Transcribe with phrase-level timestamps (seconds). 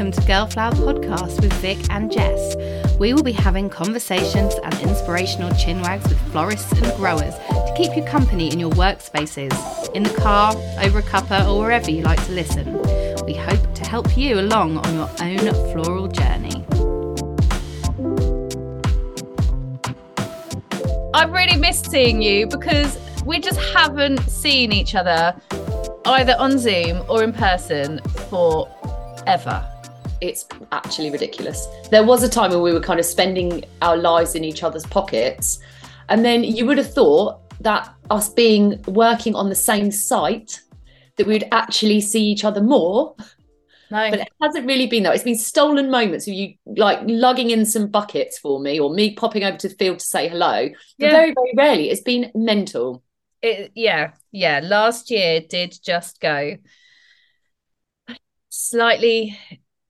[0.00, 2.56] Welcome to Girlflower Podcast with Vic and Jess.
[2.98, 8.02] We will be having conversations and inspirational chinwags with florists and growers to keep you
[8.04, 9.52] company in your workspaces,
[9.94, 12.80] in the car, over a cuppa, or wherever you like to listen.
[13.26, 16.64] We hope to help you along on your own floral journey.
[21.12, 25.38] I've really missed seeing you because we just haven't seen each other
[26.06, 28.66] either on Zoom or in person for
[29.26, 29.70] ever.
[30.20, 31.66] It's actually ridiculous.
[31.90, 34.86] There was a time when we were kind of spending our lives in each other's
[34.86, 35.58] pockets.
[36.08, 40.60] And then you would have thought that us being working on the same site,
[41.16, 43.14] that we would actually see each other more.
[43.90, 44.10] No.
[44.10, 45.14] But it hasn't really been that.
[45.14, 49.14] It's been stolen moments of you like lugging in some buckets for me or me
[49.14, 50.68] popping over to the field to say hello.
[50.98, 51.10] Yeah.
[51.10, 51.90] very, very rarely.
[51.90, 53.02] It's been mental.
[53.42, 54.60] it, yeah, yeah.
[54.62, 56.56] Last year did just go
[58.48, 59.38] slightly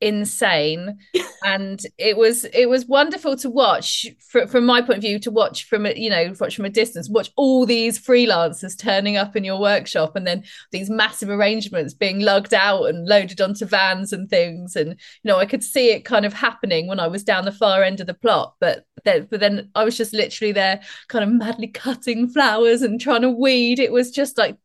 [0.00, 0.98] insane.
[1.42, 5.30] And it was it was wonderful to watch fr- from my point of view to
[5.30, 9.34] watch from a you know watch from a distance watch all these freelancers turning up
[9.36, 14.12] in your workshop and then these massive arrangements being lugged out and loaded onto vans
[14.12, 14.76] and things.
[14.76, 17.52] And you know I could see it kind of happening when I was down the
[17.52, 21.24] far end of the plot but then but then I was just literally there kind
[21.24, 23.78] of madly cutting flowers and trying to weed.
[23.78, 24.58] It was just like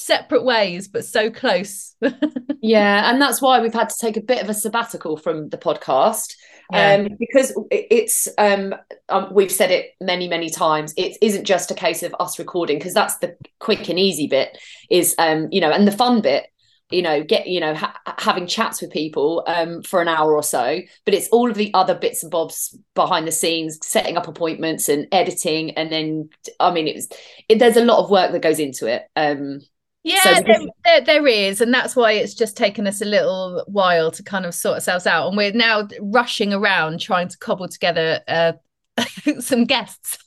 [0.00, 1.94] separate ways but so close
[2.62, 5.56] Yeah, and that's why we've had to take a bit of a sabbatical from the
[5.56, 6.34] podcast.
[6.70, 6.96] Yeah.
[7.00, 8.74] Um, because it- it's um,
[9.08, 12.78] um we've said it many many times it isn't just a case of us recording
[12.78, 14.56] because that's the quick and easy bit
[14.90, 16.46] is um you know and the fun bit
[16.90, 20.42] you know get you know ha- having chats with people um for an hour or
[20.42, 24.28] so but it's all of the other bits and bobs behind the scenes setting up
[24.28, 26.28] appointments and editing and then
[26.60, 27.08] i mean it's
[27.48, 29.60] it, there's a lot of work that goes into it um
[30.02, 33.04] Yeah, So there, because- there, there is, and that's why it's just taken us a
[33.04, 37.38] little while to kind of sort ourselves out, and we're now rushing around trying to
[37.38, 38.52] cobble together uh,
[39.40, 40.18] some guests.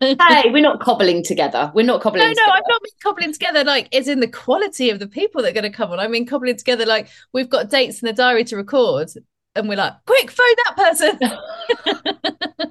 [0.00, 0.16] hey
[0.50, 2.52] we're not cobbling together we're not cobbling no, together.
[2.52, 5.60] I've not been cobbling together like is in the quality of the people that are
[5.60, 6.00] going to come on.
[6.00, 9.08] I mean, cobbling together like we've got dates in the diary to record,
[9.54, 11.18] and we're like, quick, phone that person.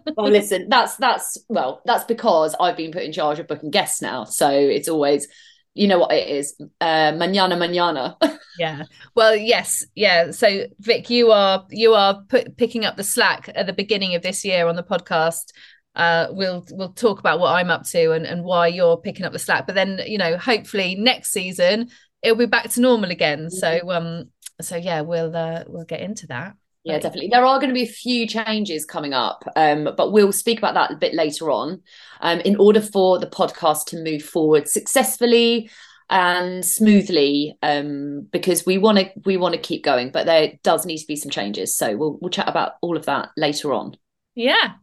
[0.18, 4.02] well listen that's that's well that's because i've been put in charge of booking guests
[4.02, 5.28] now so it's always
[5.78, 8.18] you know what it is uh manana manana
[8.58, 8.84] Yeah.
[9.16, 10.32] Well, yes, yeah.
[10.32, 14.24] So Vic, you are you are put, picking up the slack at the beginning of
[14.24, 15.54] this year on the podcast.
[15.96, 19.34] Uh, we'll we'll talk about what I'm up to and, and why you're picking up
[19.34, 19.66] the slack.
[19.66, 21.90] But then, you know, hopefully next season
[22.24, 23.50] it'll be back to normal again.
[23.50, 26.56] So um so yeah, we'll uh, we'll get into that.
[26.88, 30.32] Yeah definitely there are going to be a few changes coming up um but we'll
[30.32, 31.82] speak about that a bit later on
[32.22, 35.70] um in order for the podcast to move forward successfully
[36.10, 40.86] and smoothly um because we want to we want to keep going but there does
[40.86, 43.96] need to be some changes so we'll we'll chat about all of that later on
[44.36, 44.76] Yeah.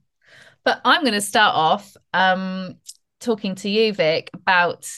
[0.65, 2.77] But I'm going to start off um
[3.21, 4.91] talking to you, Vic, about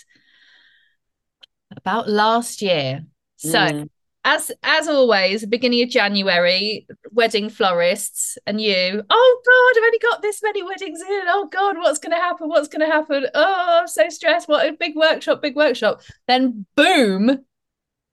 [1.76, 3.04] about last year.
[3.36, 3.88] So Mm.
[4.26, 9.02] As as always, beginning of January, wedding florists and you.
[9.08, 11.22] Oh God, I've only got this many weddings in.
[11.28, 12.48] Oh God, what's going to happen?
[12.48, 13.26] What's going to happen?
[13.34, 14.48] Oh, I'm so stressed.
[14.48, 16.02] What a big workshop, big workshop.
[16.26, 17.44] Then boom.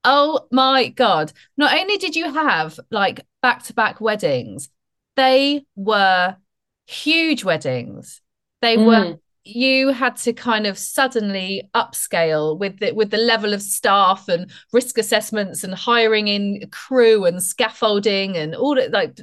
[0.04, 1.34] Oh my God.
[1.58, 4.70] Not only did you have like back to back weddings,
[5.16, 6.38] they were
[6.86, 8.22] huge weddings.
[8.62, 9.20] They were Mm.
[9.46, 14.50] You had to kind of suddenly upscale with the with the level of staff and
[14.72, 19.20] risk assessments and hiring in crew and scaffolding and all that like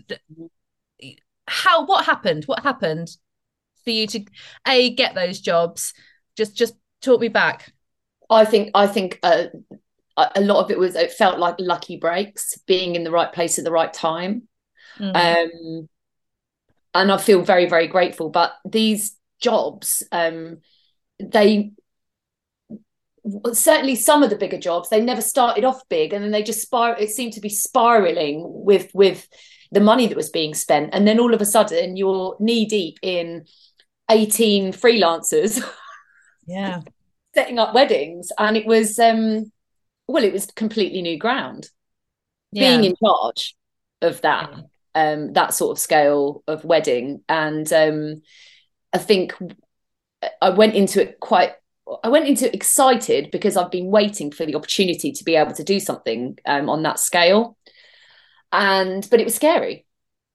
[1.47, 3.09] how what happened what happened
[3.83, 4.23] for you to
[4.67, 5.95] a get those jobs
[6.37, 7.73] just just talk me back
[8.31, 9.47] I think I think uh,
[10.17, 13.31] a a lot of it was it felt like lucky breaks, being in the right
[13.33, 14.49] place at the right time.
[14.99, 15.17] Mm.
[15.17, 15.89] Um,
[16.95, 18.31] and I feel very very grateful.
[18.31, 20.59] But these jobs, um,
[21.19, 21.73] they
[23.53, 26.63] certainly some of the bigger jobs they never started off big, and then they just
[26.63, 27.01] spiral.
[27.01, 29.29] It seemed to be spiraling with with
[29.73, 32.99] the money that was being spent, and then all of a sudden you're knee deep
[33.03, 33.45] in
[34.11, 35.63] eighteen freelancers.
[36.47, 36.81] yeah.
[37.35, 38.31] setting up weddings.
[38.39, 39.53] And it was um
[40.07, 41.71] well it was completely new ground.
[42.53, 42.77] Yeah.
[42.77, 43.57] Being in charge
[44.03, 44.53] of that
[44.95, 47.23] um that sort of scale of wedding.
[47.29, 48.23] And um
[48.93, 49.35] i think
[50.43, 51.53] i went into it quite
[52.05, 55.53] i went into it excited because i've been waiting for the opportunity to be able
[55.53, 57.57] to do something um on that scale.
[58.53, 59.87] And but it was scary.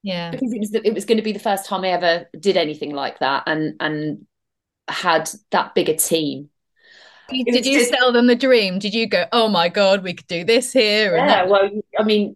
[0.03, 0.31] Yeah.
[0.31, 2.91] Because it was it was going to be the first time I ever did anything
[2.91, 4.25] like that and and
[4.87, 6.49] had that bigger team.
[7.29, 8.79] Did you just- sell them the dream?
[8.79, 11.69] Did you go oh my god we could do this here yeah well
[11.99, 12.35] i mean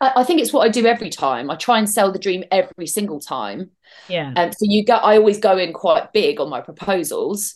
[0.00, 1.50] I, I think it's what I do every time.
[1.50, 3.70] I try and sell the dream every single time.
[4.08, 4.32] Yeah.
[4.36, 4.94] Um, so you go.
[4.94, 7.54] I always go in quite big on my proposals,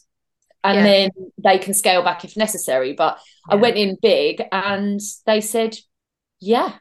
[0.64, 0.82] and Yeah.
[0.84, 2.92] then they can scale back if necessary.
[2.92, 5.76] But I went in big, and they said,
[6.40, 6.74] "Yeah,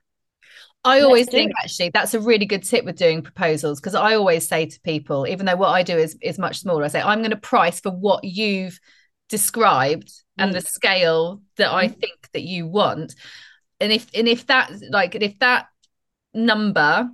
[0.85, 4.47] I always think actually that's a really good tip with doing proposals because I always
[4.47, 7.19] say to people, even though what I do is is much smaller, I say I'm
[7.19, 8.79] going to price for what you've
[9.27, 10.53] described and Mm.
[10.53, 13.13] the scale that I think that you want.
[13.79, 15.67] And if and if that like if that
[16.33, 17.09] number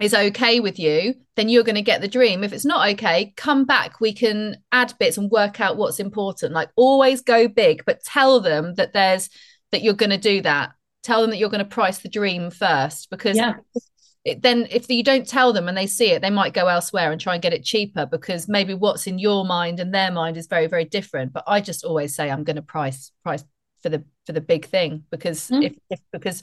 [0.00, 2.42] is okay with you, then you're going to get the dream.
[2.42, 4.00] If it's not okay, come back.
[4.00, 6.52] We can add bits and work out what's important.
[6.52, 9.28] Like always go big, but tell them that there's
[9.70, 10.72] that you're going to do that.
[11.02, 13.54] Tell them that you're going to price the dream first because Yeah.
[14.24, 17.12] it, then if you don't tell them and they see it, they might go elsewhere
[17.12, 20.36] and try and get it cheaper because maybe what's in your mind and their mind
[20.36, 21.32] is very very different.
[21.32, 23.44] But I just always say I'm going to price price
[23.82, 25.64] for the for the big thing because Mm.
[25.64, 26.42] if, if because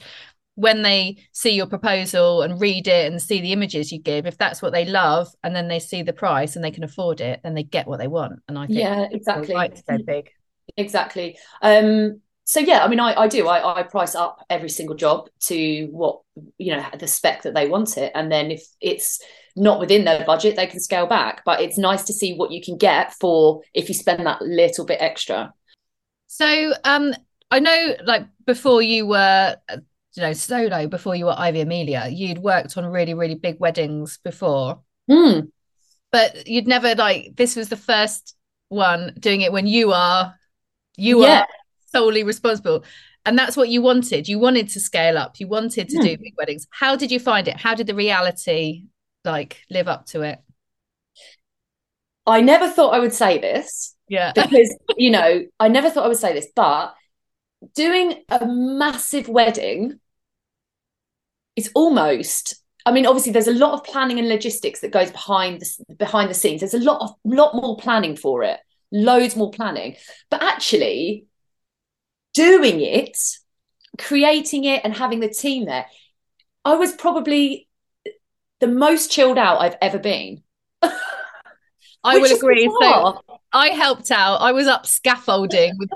[0.56, 4.36] when they see your proposal and read it and see the images you give, if
[4.36, 7.40] that's what they love, and then they see the price and they can afford it,
[7.42, 8.40] then they get what they want.
[8.46, 10.30] And I think yeah, exactly, right to big.
[10.76, 13.46] exactly." Um, so yeah, I mean, I, I do.
[13.46, 16.20] I, I price up every single job to what
[16.58, 19.22] you know the spec that they want it, and then if it's
[19.56, 21.42] not within their budget, they can scale back.
[21.44, 24.84] But it's nice to see what you can get for if you spend that little
[24.84, 25.54] bit extra.
[26.26, 27.14] So um
[27.50, 29.56] I know like before you were
[30.14, 34.18] you know solo before you were Ivy Amelia, you'd worked on really, really big weddings
[34.22, 35.40] before, Hmm.
[36.12, 38.34] but you'd never like this was the first
[38.68, 40.34] one doing it when you are
[40.96, 41.40] you Yeah.
[41.40, 41.46] are
[41.92, 42.84] solely responsible.
[43.26, 44.28] And that's what you wanted.
[44.28, 45.38] You wanted to scale up.
[45.40, 46.02] You wanted to Hmm.
[46.04, 46.66] do big weddings.
[46.70, 47.56] How did you find it?
[47.56, 48.84] How did the reality
[49.24, 50.38] like live up to it?
[52.26, 53.94] I never thought I would say this.
[54.08, 54.32] Yeah.
[54.34, 56.94] because you know I never thought I would say this, but
[57.74, 60.00] doing a massive wedding
[61.56, 62.56] is almost.
[62.86, 66.30] I mean, obviously, there's a lot of planning and logistics that goes behind the behind
[66.30, 66.60] the scenes.
[66.60, 68.58] There's a lot of lot more planning for it,
[68.90, 69.96] loads more planning.
[70.30, 71.26] But actually,
[72.34, 73.16] doing it,
[73.98, 75.86] creating it, and having the team there,
[76.64, 77.68] I was probably
[78.60, 80.42] the most chilled out I've ever been.
[80.82, 82.70] I will agree.
[82.80, 83.20] So.
[83.52, 84.36] I helped out.
[84.36, 85.90] I was up scaffolding with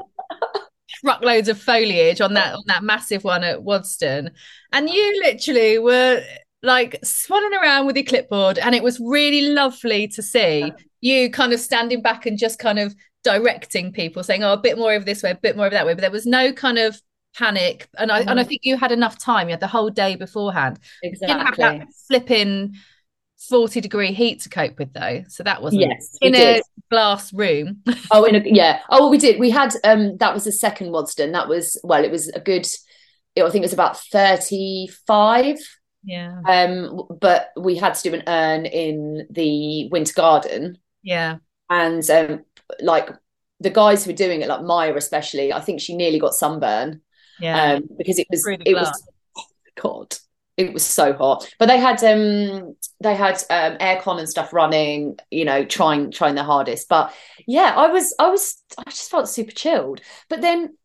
[1.05, 4.31] truckloads of foliage on that on that massive one at Waddesdon,
[4.73, 6.23] and you literally were
[6.63, 11.53] like swanning around with your clipboard, and it was really lovely to see you kind
[11.53, 15.05] of standing back and just kind of directing people, saying, "Oh, a bit more over
[15.05, 17.01] this way, a bit more over that way," but there was no kind of
[17.37, 18.49] panic, and I and I Mhm.
[18.49, 19.49] think you had enough time.
[19.49, 20.79] You had the whole day beforehand.
[21.03, 21.79] You didn't have exactly.
[21.79, 22.75] that flipping.
[23.39, 26.61] 40 degree heat to cope with though so that wasn't Yes, in a
[26.91, 28.81] glass room Oh, in a, yeah.
[28.91, 29.41] Oh, we did.
[29.41, 31.33] We had um that was the second Waddesdon.
[31.33, 32.67] That was well, it was a good.
[33.37, 35.57] I think it was about thirty-five.
[36.03, 41.39] yeah Um, but we had to do an urn in the Winter Garden, yeah
[41.71, 42.45] and um,
[42.81, 43.11] like
[43.61, 47.03] the guys who were doing it, like Maya especially, I think she nearly got sunburn.
[47.39, 48.91] yeah Um, because it was it glass.
[48.91, 49.03] was
[49.39, 49.45] oh
[49.81, 50.17] god,
[50.57, 51.53] it was so hot.
[51.59, 56.35] But they had um they had um aircon and stuff running, you know, trying trying
[56.35, 56.89] their hardest.
[56.89, 57.13] But
[57.47, 60.01] yeah, I was I was I just felt super chilled.
[60.29, 60.77] But then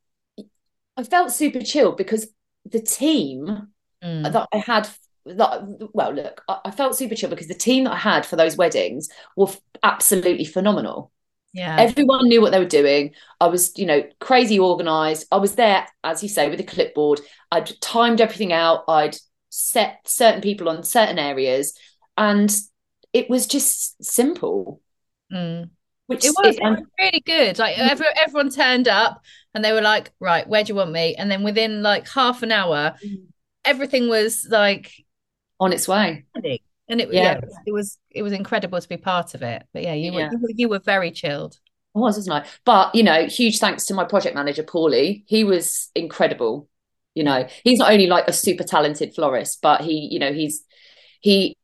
[0.97, 2.27] I felt super chilled because
[2.65, 4.23] the team Mm.
[4.33, 4.89] that I had
[5.25, 8.35] that well look, I, I felt super chilled because the team that I had for
[8.35, 11.11] those weddings were f- absolutely phenomenal
[11.53, 15.55] yeah everyone knew what they were doing i was you know crazy organized i was
[15.55, 19.17] there as you say with a clipboard i'd timed everything out i'd
[19.49, 21.77] set certain people on certain areas
[22.17, 22.55] and
[23.13, 24.81] it was just simple
[25.31, 25.69] Mm.
[26.07, 29.21] which it was, it- it was really good like every, everyone turned up
[29.53, 32.41] and they were like right where do you want me and then within like half
[32.41, 32.95] an hour
[33.65, 34.91] everything was like
[35.59, 37.21] on its way and it, Yeah.
[37.21, 37.33] yeah.
[37.37, 40.11] it was- it was it was incredible to be part of it but yeah you
[40.13, 40.29] were Yeah.
[40.31, 41.59] you were, you were very chilled
[41.95, 42.45] It was, wasn't I?
[42.65, 45.23] But you know, huge thanks to my project manager, Paulie.
[45.25, 46.68] He was incredible.
[47.19, 50.63] You know, he's not only like a super talented florist, but he, you know, he's
[51.19, 51.57] he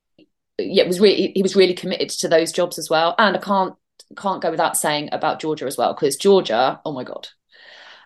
[0.57, 3.15] yeah, was really he was really committed to those jobs as well.
[3.17, 3.73] And I can't
[4.17, 7.29] can't go without saying about Georgia as well, because Georgia, oh my God.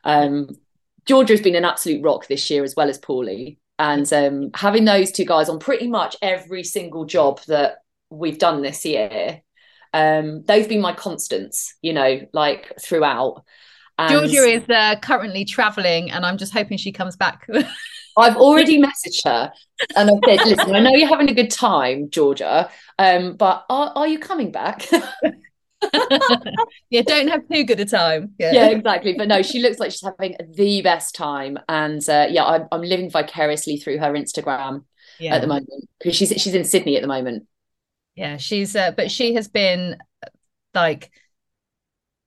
[0.04, 0.50] Um
[1.08, 3.58] Georgia has been an absolute rock this year as well as Paulie.
[3.80, 7.78] And um having those two guys on pretty much every single job that
[8.12, 9.42] we've done this year
[9.92, 13.44] um they've been my constants you know like throughout
[14.00, 17.48] and georgia is uh, currently traveling and i'm just hoping she comes back
[18.18, 19.52] i've already messaged her
[19.96, 23.92] and i've said listen i know you're having a good time georgia um but are,
[23.96, 24.86] are you coming back
[26.90, 28.34] yeah, don't have too good a time.
[28.38, 28.52] Yeah.
[28.52, 29.16] yeah, exactly.
[29.18, 32.82] But no, she looks like she's having the best time, and uh, yeah, I'm, I'm
[32.82, 34.84] living vicariously through her Instagram
[35.20, 35.36] yeah.
[35.36, 37.48] at the moment because she's she's in Sydney at the moment.
[38.16, 39.98] Yeah, she's uh, but she has been
[40.74, 41.12] like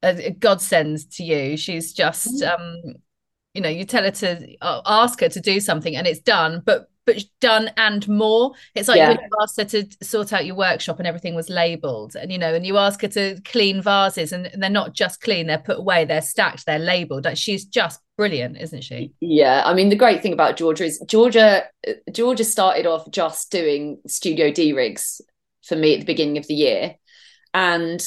[0.03, 1.57] a, a godsend to you.
[1.57, 2.83] She's just um
[3.55, 6.63] you know, you tell her to uh, ask her to do something and it's done,
[6.65, 8.53] but but done and more.
[8.77, 9.11] It's like Yeah.
[9.11, 12.55] you asked her to sort out your workshop and everything was labeled, and you know,
[12.55, 16.05] and you ask her to clean vases and they're not just clean, they're put away,
[16.05, 17.25] they're stacked, they're labeled.
[17.25, 19.13] Like she's just brilliant, isn't she?
[19.21, 21.65] Yeah, I mean the great thing about Georgia is Georgia
[22.13, 25.21] Georgia started off just doing Studio D rigs
[25.65, 26.95] for me at the beginning of the year,
[27.53, 28.01] and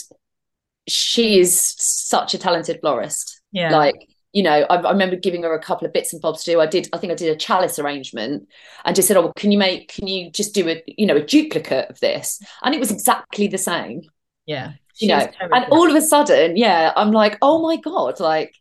[0.88, 3.42] she is such a talented florist.
[3.52, 3.76] Yeah.
[3.76, 3.96] Like
[4.34, 6.60] you know, I, I remember giving her a couple of bits and bobs to do.
[6.60, 8.50] I did, I think I did a chalice arrangement,
[8.84, 9.88] and just said, "Oh, well, can you make?
[9.94, 13.48] Can you just do a you know a duplicate of this?" And it was exactly
[13.48, 14.02] the same.
[14.46, 14.74] yeah.
[15.00, 18.54] You know, She's and all of a sudden, yeah, I'm like, "Oh my god!" Like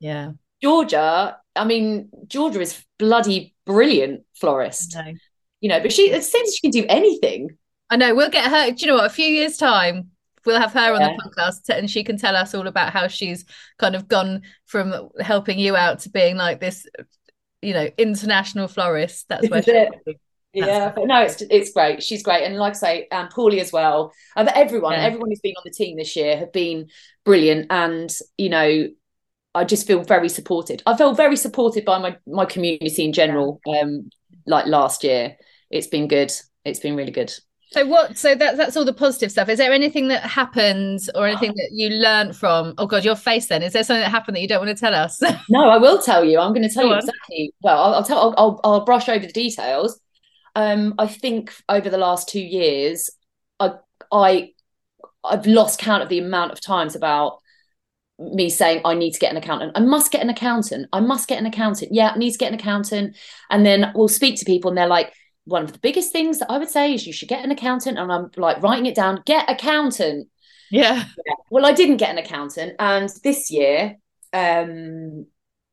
[0.00, 0.32] yeah.
[0.62, 4.96] Georgia, I mean, Georgia is bloody brilliant florist,
[5.60, 7.56] you know, but she it seems she can do anything.
[7.90, 8.70] I know we'll get her.
[8.70, 9.06] Do you know what?
[9.06, 10.10] A few years time,
[10.46, 13.44] we'll have her on the podcast, and she can tell us all about how she's
[13.78, 16.86] kind of gone from helping you out to being like this,
[17.62, 19.28] you know, international florist.
[19.28, 19.88] That's where she.
[20.52, 22.02] Yeah, but no, it's it's great.
[22.02, 24.12] She's great, and like I say, and Paulie as well.
[24.34, 25.02] But everyone, Yeah.
[25.02, 26.88] everyone who's been on the team this year have been
[27.26, 28.88] brilliant, and you know,
[29.54, 30.82] I just feel very supported.
[30.86, 33.60] I felt very supported by my my community in general.
[33.68, 34.08] Um,
[34.46, 35.36] like last year,
[35.70, 36.32] it's been good.
[36.64, 37.34] It's been really good.
[37.72, 38.16] So what?
[38.16, 39.48] So that that's all the positive stuff.
[39.48, 42.74] Is there anything that happened or anything that you learned from?
[42.78, 43.48] Oh God, your face.
[43.48, 45.20] Then is there something that happened that you don't want to tell us?
[45.48, 46.38] No, I will tell you.
[46.38, 46.98] I'm going to tell Go you on.
[47.00, 47.52] exactly.
[47.62, 48.18] Well, I'll, I'll tell.
[48.18, 50.00] I'll, I'll I'll brush over the details.
[50.54, 53.10] Um, I think over the last two years,
[53.58, 53.72] I
[54.12, 54.52] I
[55.24, 57.40] I've lost count of the amount of times about
[58.18, 59.72] me saying I need to get an accountant.
[59.74, 60.88] I must get an accountant.
[60.92, 61.92] I must get an accountant.
[61.92, 63.16] Yeah, I need to get an accountant.
[63.50, 65.12] And then we'll speak to people, and they're like,
[65.46, 67.98] one of the biggest things that I would say is you should get an accountant.
[67.98, 69.22] And I'm like writing it down.
[69.24, 70.28] Get accountant.
[70.70, 71.36] yeah.
[71.50, 73.96] Well, I didn't get an accountant, and this year,
[74.32, 75.26] um,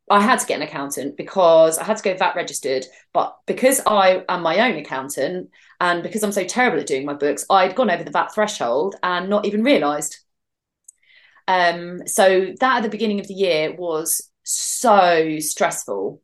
[0.10, 2.86] I had to get an accountant because I had to go VAT registered.
[3.14, 5.50] But because I am my own accountant,
[5.82, 8.96] and because I'm so terrible at doing my books, I'd gone over the VAT threshold
[9.04, 10.20] and not even realised.
[11.48, 16.22] Um, so that at the beginning of the year was so stressful.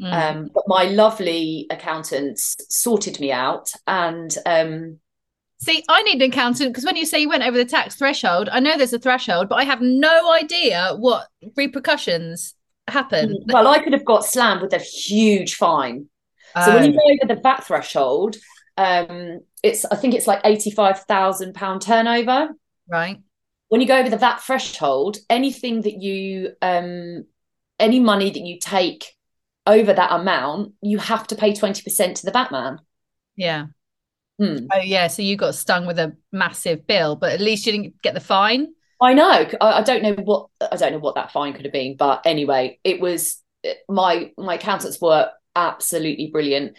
[0.00, 0.12] Mm.
[0.12, 4.98] Um, but my lovely accountants sorted me out, and um,
[5.60, 8.48] See, I need an accountant because when you say you went over the tax threshold,
[8.52, 11.26] I know there's a threshold, but I have no idea what
[11.56, 12.54] repercussions
[12.86, 13.34] happen.
[13.48, 16.06] well, I could have got slammed with a huge fine.
[16.64, 18.36] So when you Oh, go over the VAT threshold,
[18.76, 22.50] um, it's I think it's like eighty-five thousand pound turnover.
[22.88, 23.18] right.
[23.68, 27.24] When you go over the VAT threshold, anything that you um,
[27.80, 29.12] any money that you take
[29.68, 32.80] over that amount, you have to pay twenty percent to the VAT man.
[33.36, 33.66] Yeah.
[34.38, 34.66] Hmm.
[34.72, 35.08] Oh, yeah.
[35.08, 38.20] So you got stung with a massive bill, but at least you didn't get the
[38.20, 38.68] fine.
[39.00, 39.46] I know.
[39.60, 42.22] I, I don't know what I don't know what that fine could have been, but
[42.24, 43.42] anyway, it was
[43.88, 46.76] my my accountants were absolutely brilliant.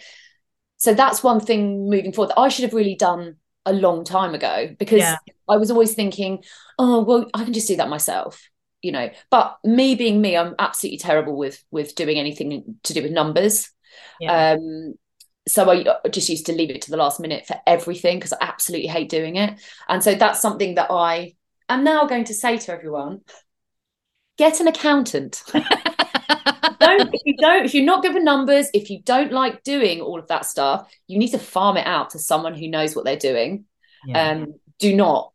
[0.78, 4.34] So that's one thing moving forward that I should have really done a long time
[4.34, 5.16] ago because Yeah.
[5.48, 6.44] I was always thinking,
[6.78, 8.49] oh well, I can just do that myself,
[8.82, 9.10] you know.
[9.30, 13.70] But me being me, I'm absolutely terrible with with doing anything to do with numbers.
[14.20, 14.52] Yeah.
[14.52, 14.94] Um,
[15.48, 18.38] so I just used to leave it to the last minute for everything because I
[18.40, 19.58] absolutely hate doing it.
[19.88, 21.34] And so that's something that I
[21.68, 23.20] am now going to say to everyone:
[24.38, 25.42] get an accountant.
[26.80, 30.00] don't if you don't if you're not good with numbers, if you don't like doing
[30.00, 33.04] all of that stuff, you need to farm it out to someone who knows what
[33.04, 33.64] they're doing.
[34.06, 34.30] Yeah.
[34.30, 35.32] Um, do not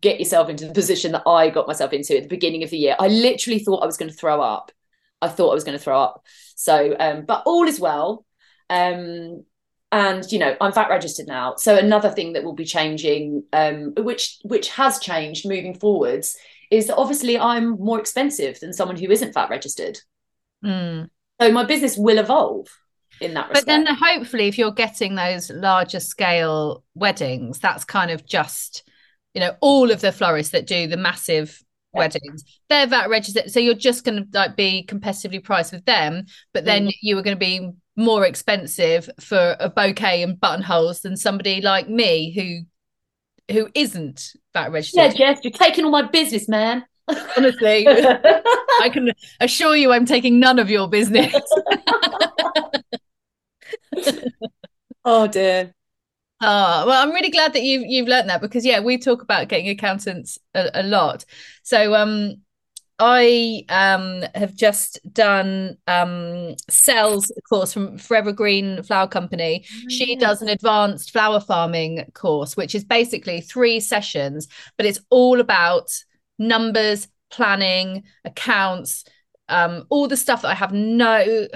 [0.00, 2.78] get yourself into the position that I got myself into at the beginning of the
[2.78, 2.96] year.
[2.98, 4.70] I literally thought I was going to throw up.
[5.22, 6.24] I thought I was going to throw up.
[6.54, 8.24] So, um, but all is well.
[8.68, 9.44] Um,
[9.92, 11.56] and you know, I'm VAT registered now.
[11.56, 16.36] So another thing that will be changing, um, which which has changed moving forwards,
[16.70, 19.98] is that obviously I'm more expensive than someone who isn't VAT registered.
[20.64, 21.10] Mm.
[21.40, 22.68] So my business will evolve
[23.20, 23.66] in that But respect.
[23.66, 28.88] then hopefully if you're getting those larger scale weddings, that's kind of just,
[29.34, 31.62] you know, all of the florists that do the massive
[31.94, 32.00] Yeah.
[32.00, 33.50] weddings, they're VAT registered.
[33.50, 36.92] So you're just going to like be competitively priced with them, but then Mm.
[37.02, 41.88] you are going to be more expensive for a bouquet and buttonholes than somebody like
[41.88, 42.66] me who
[43.52, 45.18] who isn't VAT registered.
[45.18, 45.32] yeah.
[45.34, 46.84] Jess, you're taking all my business, man.
[47.36, 49.10] Honestly, I can
[49.40, 51.34] assure you I'm taking none of your business.
[55.04, 55.74] oh dear.
[56.42, 59.48] Oh, well, I'm really glad that you've you've learned that because yeah, we talk about
[59.48, 61.24] getting accountants a, a lot.
[61.62, 62.36] So um
[62.98, 69.64] I um have just done um Sel's course from Forever Green Flower Company.
[69.72, 70.18] Oh, she yeah.
[70.18, 75.90] does an advanced flower farming course, which is basically three sessions, but it's all about
[76.38, 79.04] numbers, planning, accounts,
[79.48, 81.48] um, all the stuff that I have no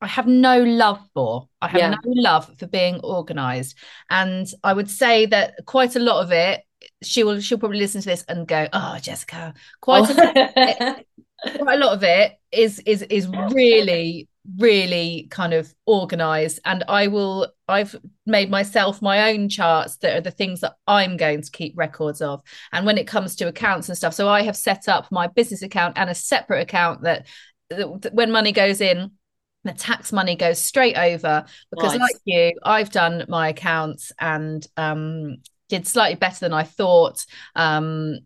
[0.00, 1.48] I have no love for.
[1.62, 1.90] I have yeah.
[1.90, 3.76] no love for being organized.
[4.10, 6.62] And I would say that quite a lot of it
[7.02, 10.12] she will she'll probably listen to this and go, "Oh, Jessica, quite, oh.
[10.12, 11.06] a, lot it,
[11.44, 11.58] oh.
[11.58, 17.08] quite a lot of it is is is really really kind of organized and i
[17.08, 21.50] will i've made myself my own charts that are the things that i'm going to
[21.50, 24.88] keep records of and when it comes to accounts and stuff so i have set
[24.88, 27.26] up my business account and a separate account that,
[27.70, 29.10] that when money goes in
[29.66, 32.00] the tax money goes straight over because nice.
[32.00, 35.36] like you i've done my accounts and um
[35.68, 37.24] did slightly better than I thought.
[37.54, 38.18] Um,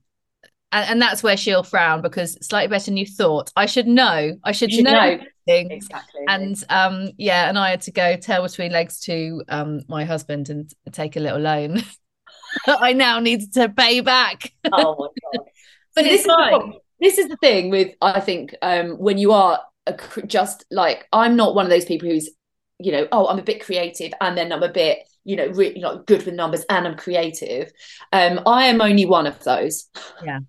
[0.72, 3.50] and, and, that's where she'll frown because slightly better than you thought.
[3.56, 4.36] I should know.
[4.44, 5.20] I should, should know, know.
[5.46, 5.72] things.
[5.72, 6.20] Exactly.
[6.28, 10.48] And um, yeah, and I had to go tail between legs to um, my husband
[10.48, 11.82] and take a little loan.
[12.66, 14.52] I now need to pay back.
[14.70, 15.46] oh my god!
[15.94, 16.74] but it's fine.
[17.00, 21.36] this is the thing with I think um, when you are a, just like I'm
[21.36, 22.30] not one of those people who's
[22.78, 25.80] you know oh I'm a bit creative and then I'm a bit you know really
[25.80, 27.70] not good with numbers and i'm creative.
[28.12, 29.88] Um i am only one of those.
[30.24, 30.40] Yeah.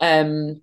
[0.00, 0.62] Um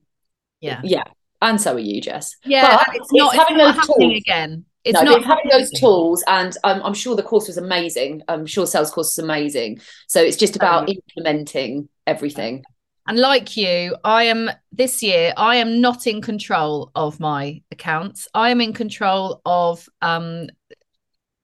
[0.62, 0.80] yeah.
[0.82, 1.04] yeah.
[1.42, 2.38] And so are you jess.
[2.46, 4.18] Yeah but it's not it's having it's not those tools.
[4.18, 4.66] again.
[4.86, 8.22] It's no, not it's having those tools and um, i'm sure the course was amazing.
[8.30, 9.82] I'm sure Sel's course is amazing.
[10.08, 12.64] So it's just about implementing everything
[13.08, 18.28] and like you, I am this year, I am not in control of my accounts.
[18.34, 20.48] I am in control of um,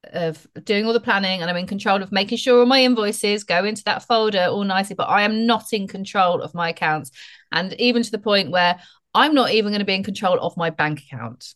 [0.05, 3.43] of doing all the planning and I'm in control of making sure all my invoices
[3.43, 7.11] go into that folder all nicely, but I am not in control of my accounts.
[7.51, 8.79] And even to the point where
[9.13, 11.53] I'm not even going to be in control of my bank account.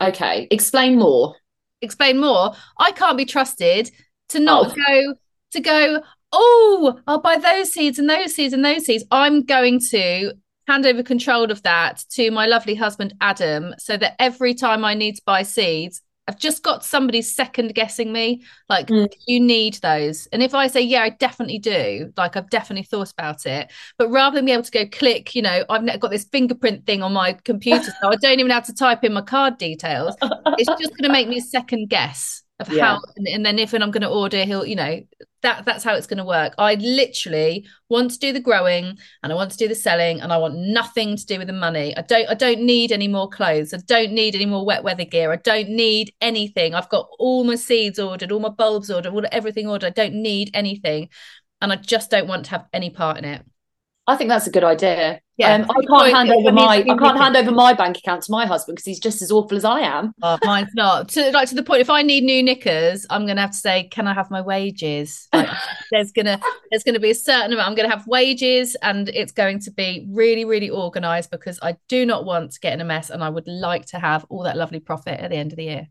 [0.00, 0.48] Okay.
[0.50, 1.36] Explain more.
[1.82, 2.52] Explain more.
[2.78, 3.90] I can't be trusted
[4.30, 4.74] to not oh.
[4.86, 5.14] go
[5.52, 9.04] to go, oh, I'll buy those seeds and those seeds and those seeds.
[9.10, 10.32] I'm going to
[10.68, 14.94] hand over control of that to my lovely husband Adam so that every time I
[14.94, 18.44] need to buy seeds, I've just got somebody second guessing me.
[18.68, 19.12] Like, mm.
[19.26, 20.28] you need those.
[20.28, 23.72] And if I say, yeah, I definitely do, like, I've definitely thought about it.
[23.98, 27.02] But rather than be able to go click, you know, I've got this fingerprint thing
[27.02, 30.14] on my computer, so I don't even have to type in my card details.
[30.22, 32.84] it's just going to make me second guess of yeah.
[32.84, 35.00] how, and, and then if and I'm going to order, he'll, you know,
[35.42, 36.54] that that's how it's going to work.
[36.58, 40.32] I literally want to do the growing and I want to do the selling and
[40.32, 41.96] I want nothing to do with the money.
[41.96, 43.72] I don't I don't need any more clothes.
[43.72, 45.32] I don't need any more wet weather gear.
[45.32, 46.74] I don't need anything.
[46.74, 49.86] I've got all my seeds ordered, all my bulbs ordered, all everything ordered.
[49.86, 51.08] I don't need anything.
[51.62, 53.44] And I just don't want to have any part in it.
[54.10, 55.20] I think that's a good idea.
[55.36, 58.32] Yeah, um, I can't hand over my I can't hand over my bank account to
[58.32, 60.12] my husband because he's just as awful as I am.
[60.20, 61.08] Oh, mine's not.
[61.10, 63.84] To like to the point, if I need new knickers, I'm gonna have to say,
[63.84, 65.48] "Can I have my wages?" Like,
[65.92, 67.68] there's gonna there's gonna be a certain amount.
[67.68, 72.04] I'm gonna have wages, and it's going to be really really organised because I do
[72.04, 74.56] not want to get in a mess, and I would like to have all that
[74.56, 75.88] lovely profit at the end of the year.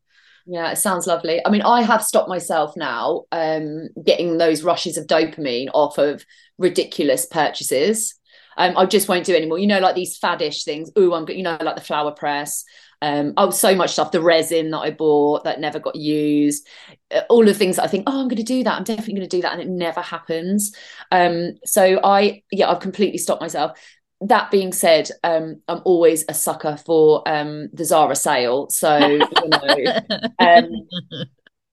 [0.51, 1.39] Yeah, it sounds lovely.
[1.45, 6.25] I mean, I have stopped myself now um, getting those rushes of dopamine off of
[6.57, 8.15] ridiculous purchases.
[8.57, 9.59] Um, I just won't do anymore.
[9.59, 10.91] You know, like these faddish things.
[10.95, 12.65] Oh, I'm you know, like the flower press.
[13.01, 14.12] Um, oh, so much stuff.
[14.12, 16.67] The resin that I bought that never got used.
[17.13, 18.75] Uh, all the things I think, oh, I'm going to do that.
[18.75, 20.73] I'm definitely going to do that, and it never happens.
[21.12, 23.79] Um, so I, yeah, I've completely stopped myself
[24.21, 28.69] that being said, um, I'm always a sucker for um, the Zara sale.
[28.69, 29.99] So, you know,
[30.39, 30.69] um,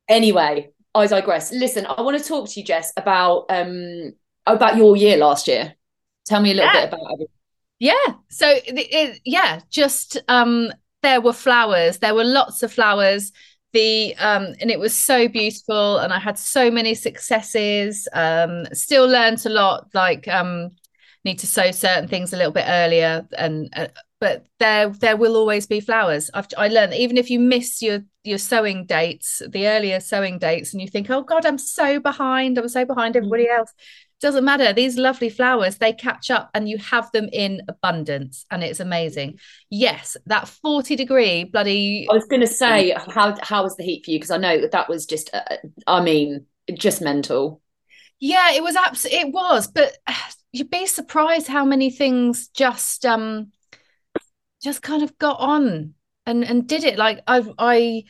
[0.09, 1.53] anyway, I digress.
[1.53, 4.13] Listen, I want to talk to you, Jess, about um,
[4.47, 5.75] about your year last year.
[6.27, 6.87] Tell me a little yeah.
[6.87, 7.31] bit about it.
[7.79, 8.15] Yeah.
[8.31, 11.99] So, it, it, yeah, just um, there were flowers.
[11.99, 13.33] There were lots of flowers.
[13.73, 18.09] The um, and it was so beautiful, and I had so many successes.
[18.13, 20.71] Um, still learned a lot, like um
[21.27, 23.89] need to sow certain things a little bit earlier and uh,
[24.21, 26.31] but there there will always be flowers.
[26.33, 30.73] I've, i learned even if you miss your your sowing dates the earlier sowing dates
[30.73, 32.59] and you think oh god i'm so behind.
[32.59, 33.59] I'm so behind everybody mm.
[33.59, 33.73] else.
[34.19, 34.73] Doesn't matter.
[34.73, 39.39] These lovely flowers they catch up and you have them in abundance and it's amazing.
[39.69, 44.05] Yes that 40 degree bloody i was going to say how how was the heat
[44.05, 44.19] for you?
[44.19, 47.61] Because i know that that was just uh, i mean just mental.
[48.19, 49.99] Yeah it was absolutely it was but
[50.59, 53.53] you'd be surprised how many things just um
[54.63, 56.99] just kind of got on and and did it.
[56.99, 58.05] Like i i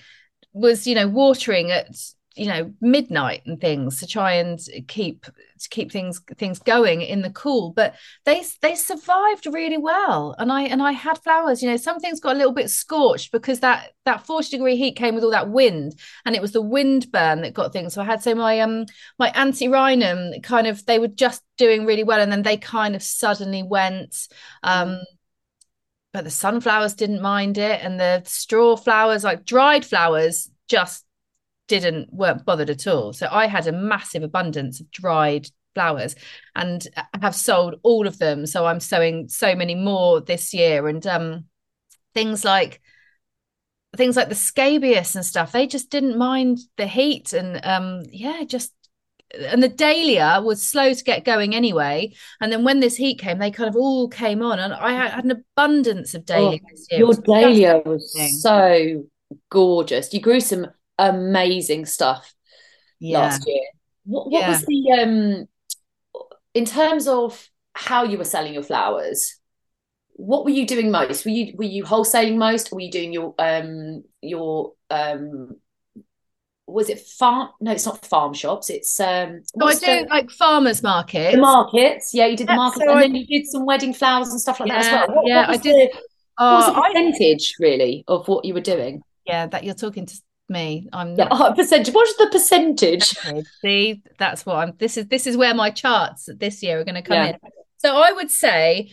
[0.53, 1.89] was you know watering at
[2.35, 5.27] you know midnight and things to try and keep
[5.59, 10.35] to keep things things going in the cool but they they survived really well.
[10.39, 13.33] And i and i had flowers you know some things got a little bit scorched
[13.33, 16.63] because that that 40 degree heat came with all that wind and it was the
[16.63, 17.95] wind burn that got things.
[17.95, 18.87] So i had so my um
[19.19, 23.03] my antirrhinum kind of they were just doing really well and then they kind of
[23.03, 24.29] suddenly went
[24.63, 25.01] um
[26.13, 31.06] but the sunflowers didn't mind it and the straw flowers like dried flowers just
[31.69, 33.13] didn't weren't bothered at all.
[33.13, 36.17] So I had a massive abundance of dried flowers
[36.55, 36.87] and
[37.21, 38.47] have sold all of them.
[38.47, 40.89] So I'm sowing so many more this year.
[40.89, 41.45] And um,
[42.15, 42.81] things like
[43.97, 47.33] things like the scabious and stuff, they just didn't mind the heat.
[47.33, 48.73] And um, yeah, just
[49.35, 52.15] and the dahlia was slow to get going anyway.
[52.41, 55.25] And then when this heat came, they kind of all came on, and I had,
[55.25, 57.01] an abundance of dahlia oh, this year.
[57.01, 59.05] Your dahlia was so
[59.51, 60.13] gorgeous.
[60.15, 62.35] You grew some amazing stuff
[62.99, 63.19] yeah.
[63.21, 63.65] last year.
[64.05, 64.51] What, what yeah.
[64.51, 65.49] was the um
[66.55, 69.37] in terms of how you were selling your flowers?
[70.13, 71.25] What were you doing most?
[71.25, 72.73] Were you were you wholesaling most?
[72.73, 75.57] Or were you doing your um your um
[76.69, 80.29] was it farm no it's not farm shops it's um no i do the, like
[80.31, 83.47] farmers markets the markets yeah you did the markets so and I, then you did
[83.47, 85.91] some wedding flowers and stuff like yeah, that as well what, yeah what i did
[85.93, 85.97] the,
[86.43, 89.75] uh, what was the percentage I, really of what you were doing yeah that you're
[89.75, 90.89] talking to me.
[90.93, 91.57] I'm yeah, not...
[91.57, 91.95] percentage.
[91.95, 93.15] What's the percentage?
[93.63, 94.73] See, that's what I'm.
[94.79, 97.29] This is this is where my charts this year are going to come yeah.
[97.29, 97.39] in.
[97.79, 98.93] So I would say,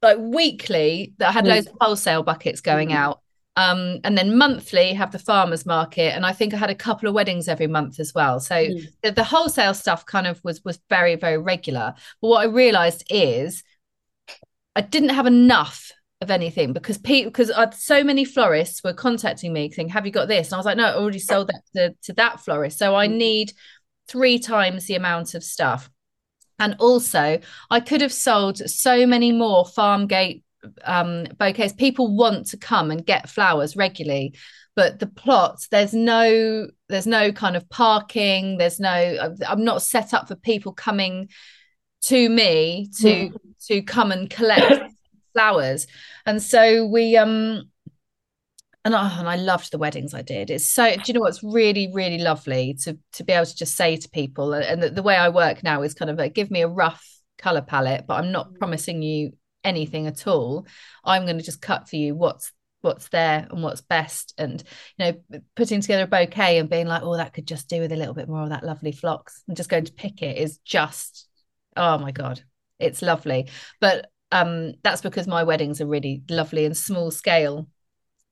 [0.00, 1.48] like weekly, that I had mm.
[1.48, 2.96] loads of wholesale buckets going mm.
[2.96, 3.20] out.
[3.54, 7.06] Um, and then monthly have the farmers market, and I think I had a couple
[7.06, 8.40] of weddings every month as well.
[8.40, 8.86] So mm.
[9.02, 11.94] the, the wholesale stuff kind of was was very very regular.
[12.22, 13.62] But what I realised is
[14.74, 15.92] I didn't have enough
[16.22, 20.28] of anything because people because so many florists were contacting me saying have you got
[20.28, 20.48] this?
[20.48, 22.78] And i was like no i already sold that to, to that florist.
[22.78, 23.16] So i mm.
[23.16, 23.52] need
[24.08, 25.90] three times the amount of stuff.
[26.58, 30.44] And also i could have sold so many more farm gate
[30.84, 31.72] um, bouquets.
[31.72, 34.34] People want to come and get flowers regularly
[34.74, 38.56] but the plot there's no there's no kind of parking.
[38.58, 41.28] There's no i'm not set up for people coming
[42.02, 43.36] to me to mm.
[43.66, 44.92] to come and collect
[45.32, 45.86] flowers.
[46.26, 47.64] And so we um
[48.84, 50.50] and I, and I loved the weddings I did.
[50.50, 53.76] It's so do you know what's really really lovely to to be able to just
[53.76, 56.50] say to people and the, the way I work now is kind of like give
[56.50, 57.06] me a rough
[57.38, 58.58] color palette, but I'm not mm.
[58.58, 59.32] promising you
[59.64, 60.66] anything at all.
[61.04, 64.62] I'm going to just cut for you what's what's there and what's best and
[64.98, 67.92] you know putting together a bouquet and being like oh that could just do with
[67.92, 70.58] a little bit more of that lovely phlox and just going to pick it is
[70.64, 71.28] just
[71.76, 72.42] oh my god
[72.80, 73.48] it's lovely
[73.80, 77.68] but um, that's because my weddings are really lovely and small scale.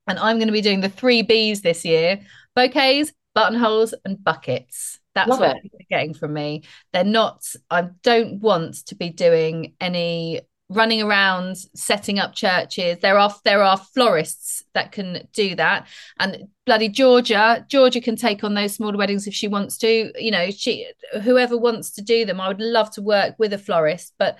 [0.08, 2.20] And I'm going to be doing the three B's this year
[2.56, 4.98] bouquets, buttonholes, and buckets.
[5.14, 6.64] That's Love what they're getting from me.
[6.92, 13.18] They're not, I don't want to be doing any running around setting up churches there
[13.18, 15.84] are there are florists that can do that
[16.20, 20.30] and bloody georgia georgia can take on those smaller weddings if she wants to you
[20.30, 20.86] know she
[21.22, 24.38] whoever wants to do them i would love to work with a florist but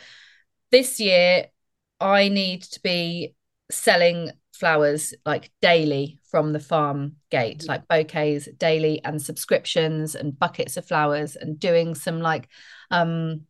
[0.71, 1.47] this year
[2.01, 3.35] I need to be
[3.71, 7.69] selling flowers like daily from the farm gate, mm-hmm.
[7.69, 12.49] like bouquets daily and subscriptions and buckets of flowers and doing some like
[12.91, 13.43] um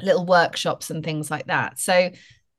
[0.00, 1.78] little workshops and things like that.
[1.78, 2.12] So I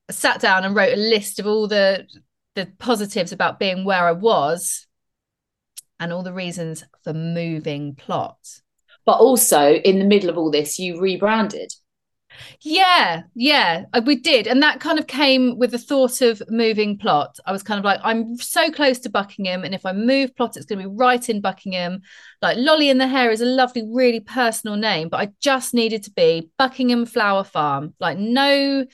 [0.09, 2.07] sat down and wrote a list of all the
[2.55, 4.87] the positives about being where I was
[5.99, 8.37] and all the reasons for moving plot.
[9.05, 11.71] But also in the middle of all this, you rebranded.
[12.61, 14.47] Yeah, yeah, we did.
[14.47, 17.37] And that kind of came with the thought of moving plot.
[17.45, 19.63] I was kind of like, I'm so close to Buckingham.
[19.63, 22.01] And if I move plot, it's going to be right in Buckingham.
[22.41, 26.03] Like Lolly in the Hair is a lovely, really personal name, but I just needed
[26.03, 27.93] to be Buckingham Flower Farm.
[27.99, 28.85] Like, no,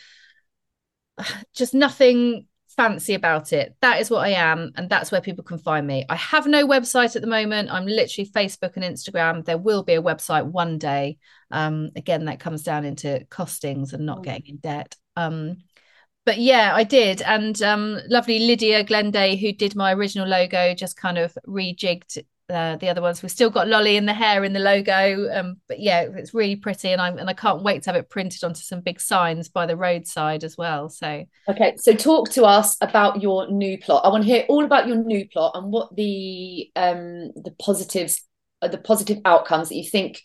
[1.56, 2.46] just nothing
[2.77, 3.75] fancy about it.
[3.81, 6.05] That is what I am, and that's where people can find me.
[6.09, 7.71] I have no website at the moment.
[7.71, 9.43] I'm literally Facebook and Instagram.
[9.43, 11.17] There will be a website one day.
[11.51, 14.23] Um, again, that comes down into costings and not mm.
[14.23, 14.95] getting in debt.
[15.15, 15.57] Um,
[16.25, 17.21] but yeah, I did.
[17.21, 22.77] And um, lovely Lydia Glenday, who did my original logo, just kind of rejigged uh,
[22.77, 23.21] the other ones.
[23.21, 26.55] We've still got Lolly in the hair in the logo, um, but yeah, it's really
[26.55, 29.49] pretty, and I'm and I can't wait to have it printed onto some big signs
[29.49, 30.89] by the roadside as well.
[30.89, 34.05] So okay, so talk to us about your new plot.
[34.05, 38.23] I want to hear all about your new plot and what the um the positives,
[38.62, 40.21] uh, the positive outcomes that you think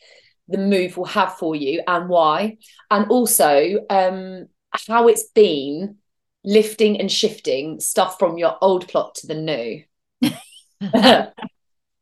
[0.48, 2.58] the move will have for you and why,
[2.90, 4.46] and also um
[4.88, 5.96] how it's been
[6.44, 9.82] lifting and shifting stuff from your old plot to the new.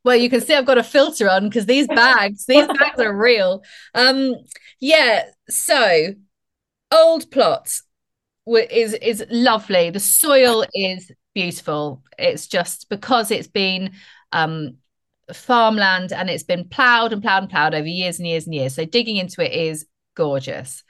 [0.05, 3.17] Well, you can see I've got a filter on because these bags, these bags are
[3.17, 3.63] real.
[3.95, 4.35] Um,
[4.81, 5.27] yeah.
[5.49, 6.15] So
[6.91, 7.83] old plots
[8.47, 9.91] is is lovely.
[9.91, 12.03] The soil is beautiful.
[12.19, 13.93] It's just because it's been
[14.33, 14.77] um
[15.33, 18.75] farmland and it's been ploughed and ploughed and ploughed over years and years and years.
[18.75, 20.83] So digging into it is gorgeous.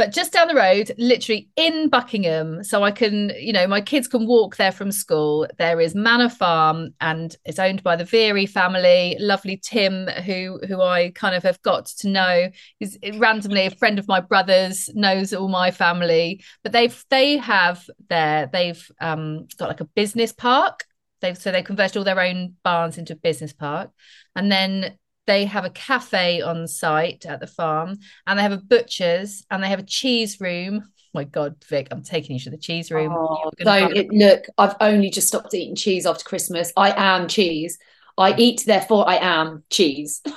[0.00, 4.08] But just down the road, literally in Buckingham, so I can, you know, my kids
[4.08, 5.46] can walk there from school.
[5.58, 9.18] There is Manor Farm, and it's owned by the Veary family.
[9.20, 12.48] Lovely Tim, who who I kind of have got to know,
[12.80, 16.42] is randomly a friend of my brother's, knows all my family.
[16.62, 20.86] But they've they have there, they've um, got like a business park
[21.20, 23.90] They've so they converted all their own barns into a business park,
[24.34, 28.58] and then they have a cafe on site at the farm, and they have a
[28.58, 30.82] butcher's, and they have a cheese room.
[30.84, 33.12] Oh my God, Vic, I'm taking you to the cheese room.
[33.16, 36.72] Oh, so it, look, I've only just stopped eating cheese after Christmas.
[36.76, 37.78] I am cheese.
[38.16, 40.22] I eat, therefore I am cheese.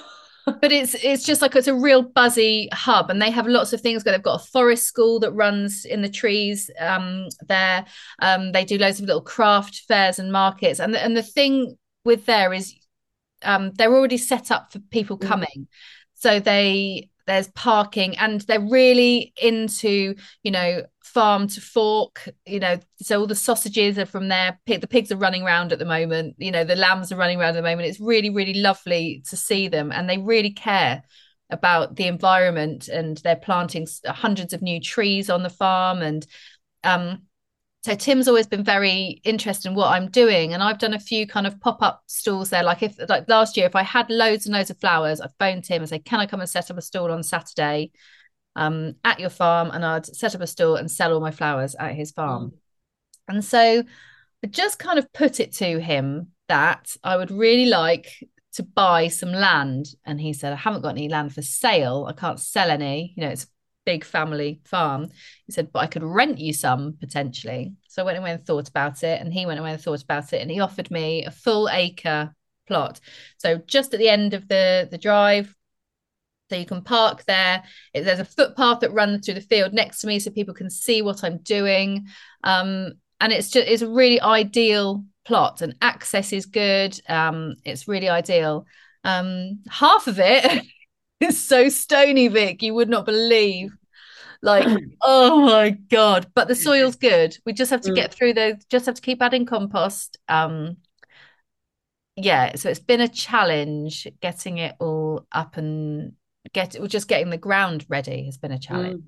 [0.46, 3.80] but it's it's just like it's a real buzzy hub and they have lots of
[3.80, 7.86] things they've got a forest school that runs in the trees um there
[8.20, 11.78] um they do loads of little craft fairs and markets and the, and the thing
[12.04, 12.76] with there is
[13.44, 15.28] um they're already set up for people mm.
[15.28, 15.68] coming.
[16.14, 22.78] So they there's parking and they're really into you know farm to fork you know
[23.02, 24.60] so all the sausages are from there.
[24.66, 27.50] The pigs are running around at the moment you know the lambs are running around
[27.50, 27.88] at the moment.
[27.88, 31.04] It's really really lovely to see them and they really care
[31.50, 36.26] about the environment and they're planting hundreds of new trees on the farm and
[36.84, 37.22] um
[37.84, 41.28] so Tim's always been very interested in what I'm doing, and I've done a few
[41.28, 42.64] kind of pop up stalls there.
[42.64, 45.62] Like if like last year, if I had loads and loads of flowers, I'd phone
[45.62, 47.92] Tim and say, "Can I come and set up a stall on Saturday
[48.56, 51.76] um, at your farm?" And I'd set up a stall and sell all my flowers
[51.76, 52.52] at his farm.
[52.52, 52.54] Mm.
[53.28, 53.84] And so
[54.44, 58.08] I just kind of put it to him that I would really like
[58.54, 62.06] to buy some land, and he said, "I haven't got any land for sale.
[62.08, 63.14] I can't sell any.
[63.18, 63.48] You know, it's
[63.86, 65.10] big family farm.
[65.46, 67.74] He said, but I could rent you some potentially.
[67.88, 70.34] So I went away and thought about it, and he went away and thought about
[70.34, 72.34] it, and he offered me a full acre
[72.68, 73.00] plot.
[73.38, 75.56] So just at the end of the the drive,
[76.50, 77.64] so you can park there.
[77.94, 81.02] There's a footpath that runs through the field next to me, so people can see
[81.02, 82.08] what I'm doing.
[82.44, 87.00] Um, and it's just it's a really ideal plot, and access is good.
[87.08, 88.66] Um, it's really ideal.
[89.04, 90.64] Um, half of it
[91.22, 92.62] It's so stony, Vic.
[92.62, 93.72] You would not believe.
[94.42, 94.68] Like,
[95.02, 96.28] oh my god!
[96.36, 97.38] But the soil's good.
[97.46, 98.14] We just have to get mm.
[98.14, 98.62] through the.
[98.70, 100.18] Just have to keep adding compost.
[100.28, 100.78] Um,
[102.16, 102.56] yeah.
[102.56, 106.14] So it's been a challenge getting it all up and
[106.54, 106.88] get it.
[106.90, 109.02] Just getting the ground ready has been a challenge.
[109.02, 109.08] Mm.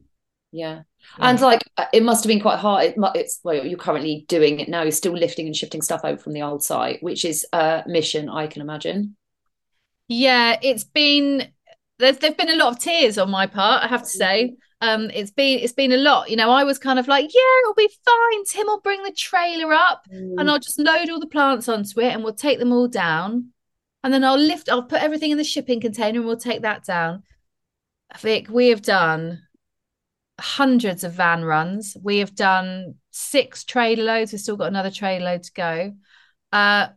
[0.53, 0.81] Yeah.
[1.19, 1.29] yeah.
[1.29, 2.85] And like uh, it must have been quite hard.
[2.85, 4.83] It, it's well, you're currently doing it now.
[4.83, 8.29] You're still lifting and shifting stuff over from the old site, which is a mission,
[8.29, 9.17] I can imagine.
[10.07, 11.51] Yeah, it's been
[11.99, 14.55] there's there've been a lot of tears on my part, I have to say.
[14.81, 16.29] Um, it's been it's been a lot.
[16.29, 18.45] You know, I was kind of like, yeah, it'll be fine.
[18.45, 20.35] Tim will bring the trailer up mm.
[20.37, 23.51] and I'll just load all the plants onto it and we'll take them all down.
[24.03, 26.83] And then I'll lift, I'll put everything in the shipping container and we'll take that
[26.83, 27.23] down.
[28.19, 29.41] Vic, we have done
[30.39, 31.97] hundreds of van runs.
[32.03, 34.31] We have done six trailer loads.
[34.31, 35.93] We've still got another trailer load to go.
[36.51, 36.89] Uh,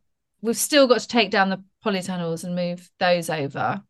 [0.43, 3.83] we've still got to take down the polytunnels and move those over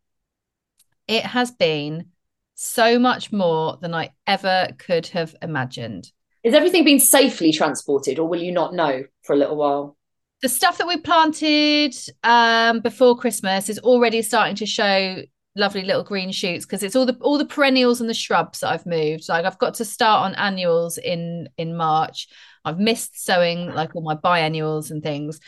[1.09, 2.11] it has been
[2.55, 6.13] so much more than I ever could have imagined.
[6.45, 9.97] Is everything being safely transported, or will you not know for a little while?
[10.43, 15.23] The stuff that we planted um, before Christmas is already starting to show
[15.57, 18.71] lovely little green shoots because it's all the all the perennials and the shrubs that
[18.71, 19.29] I've moved.
[19.29, 22.29] Like I've got to start on annuals in in March.
[22.65, 25.41] I've missed sowing like all my biennials and things,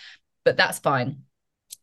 [0.44, 1.22] but that's fine.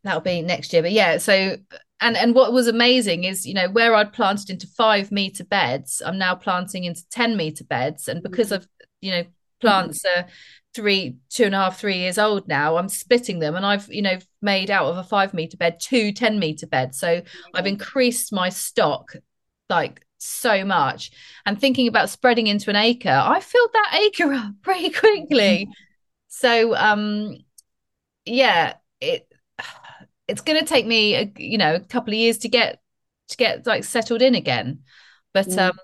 [0.03, 0.81] That'll be next year.
[0.81, 1.57] But yeah, so
[2.01, 6.01] and and what was amazing is you know where i'd planted into five meter beds
[6.05, 8.07] i'm now planting into 10 meter beds.
[8.07, 8.55] And because mm-hmm.
[8.55, 8.67] of
[9.01, 9.23] you know
[9.59, 10.27] plants are
[10.75, 13.55] three two and a half three years old now i'm splitting them.
[13.55, 16.99] And i've you know made out of a five meter bed two 10 meter beds.
[16.99, 17.21] So
[17.53, 19.13] i've increased my stock
[19.69, 21.11] like so much.
[21.45, 25.67] And thinking about spreading into an acre i filled that acre up pretty quickly.
[26.29, 27.37] So um
[28.25, 29.26] yeah it
[30.27, 32.79] it's going to take me a, you know a couple of years to get
[33.29, 34.79] to get like settled in again
[35.33, 35.69] but mm.
[35.69, 35.77] um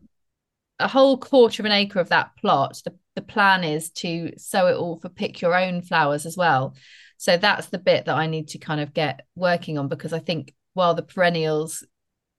[0.80, 4.68] a whole quarter of an acre of that plot the, the plan is to sow
[4.68, 6.76] it all for pick your own flowers as well
[7.18, 10.20] so that's the bit that i need to kind of get working on because i
[10.20, 11.86] think while the perennials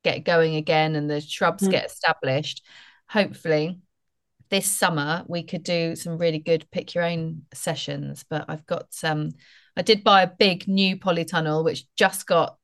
[0.02, 1.70] get going again and the shrubs mm.
[1.70, 2.64] get established
[3.08, 3.78] hopefully
[4.50, 8.88] this summer we could do some really good pick your own sessions but i've got
[9.04, 9.30] um
[9.76, 12.56] I did buy a big new polytunnel which just got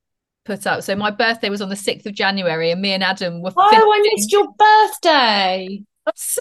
[0.45, 0.83] put up.
[0.83, 3.93] So my birthday was on the 6th of January and me and Adam were Oh,
[3.93, 5.83] I missed your birthday.
[6.07, 6.41] I'm so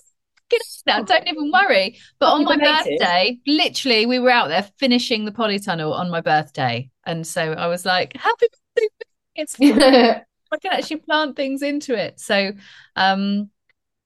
[0.87, 1.99] now, don't even worry.
[2.19, 6.89] But on my birthday, literally we were out there finishing the polytunnel on my birthday.
[7.05, 8.87] And so I was like, happy birthday.
[9.35, 9.55] It's.
[10.51, 12.19] I can actually plant things into it.
[12.19, 12.53] So
[12.95, 13.51] um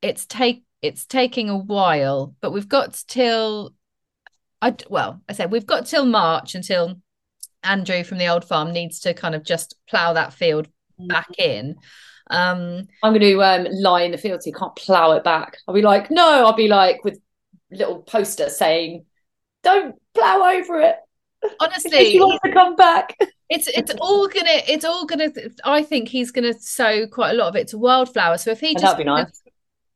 [0.02, 3.74] it's take it's taking a while, but we've got till
[4.64, 6.96] I well, I said we've got till March until
[7.64, 11.76] Andrew from the old farm needs to kind of just plow that field back in.
[12.30, 15.58] Um I'm going to um, lie in the field so you can't plow it back.
[15.68, 17.20] I'll be like, no, I'll be like with
[17.72, 19.06] little poster saying,
[19.64, 20.96] don't plow over it.
[21.60, 23.18] Honestly, he wants to come back.
[23.50, 25.30] it's it's all gonna it's all gonna
[25.66, 28.38] I think he's gonna sow quite a lot of it to wildflower.
[28.38, 29.43] So if he Oh, just that'd be nice.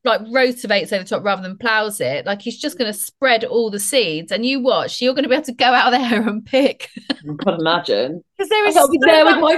[0.08, 3.70] Like rotivates over the top rather than plows it, like he's just gonna spread all
[3.70, 6.90] the seeds and you watch, you're gonna be able to go out there and pick.
[7.10, 8.24] I can't imagine.
[8.38, 9.56] Because there is I'll be so there with my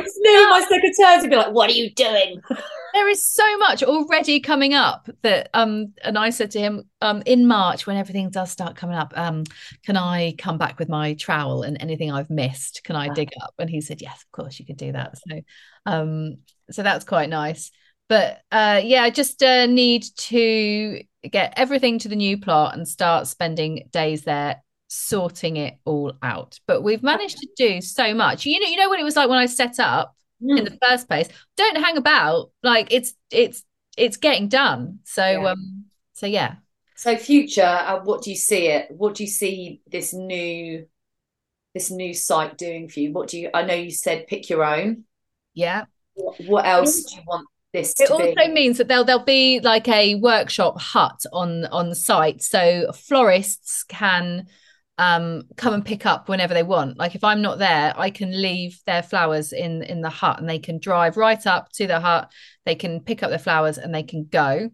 [0.49, 2.41] my secretaries and be like, what are you doing?
[2.93, 7.21] there is so much already coming up that um and I said to him, um
[7.25, 9.43] in March when everything does start coming up, um,
[9.85, 13.13] can I come back with my trowel and anything I've missed, can I Wow.
[13.15, 13.53] dig up?
[13.59, 15.17] And he said, Yes, of course you could do that.
[15.17, 15.41] So
[15.85, 16.37] um
[16.71, 17.71] so that's quite nice.
[18.09, 22.87] But uh yeah, I just uh, need to get everything to the new plot and
[22.87, 26.59] start spending days there sorting it all out.
[26.67, 28.45] But we've managed to do so much.
[28.45, 31.07] You know, you know what it was like when I set up in the first
[31.07, 31.29] place.
[31.55, 32.51] Don't hang about.
[32.63, 33.63] Like it's it's
[33.97, 34.99] it's getting done.
[35.05, 35.51] So Yeah.
[35.51, 36.55] um so yeah.
[36.95, 38.91] So future, uh, what do you see it?
[38.91, 40.85] What do you see this new
[41.73, 43.13] this new site doing for you?
[43.13, 45.05] What do you I know you said pick your own.
[45.53, 45.85] Yeah.
[46.15, 48.53] What, what else do you want this It also be?
[48.53, 54.47] means that there'll there'll be like a workshop hut on on site, so florists can
[54.97, 56.97] um come and pick up whenever they want.
[56.97, 60.49] Like if I'm not there, I can leave their flowers in in the hut, and
[60.49, 62.31] they can drive right up to the hut.
[62.65, 64.71] They can pick up their flowers and they can go.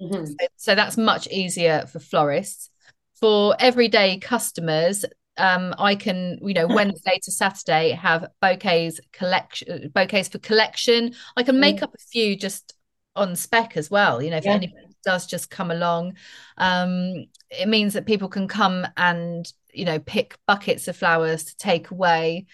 [0.00, 0.26] Mhm.
[0.26, 2.70] So, so that's much easier for florists.
[3.14, 5.04] For everyday customers,
[5.38, 11.14] um, I can, you know, Wednesday to Saturday have bouquets collection, bouquets for collection.
[11.36, 11.82] I can make Mm.
[11.84, 12.74] up a few just
[13.14, 14.22] on spec as well.
[14.22, 14.54] You know, if Yeah.
[14.56, 16.14] anybody does just come along,
[16.58, 21.56] um, it means that people can come and you know pick buckets of flowers to
[21.56, 22.46] take away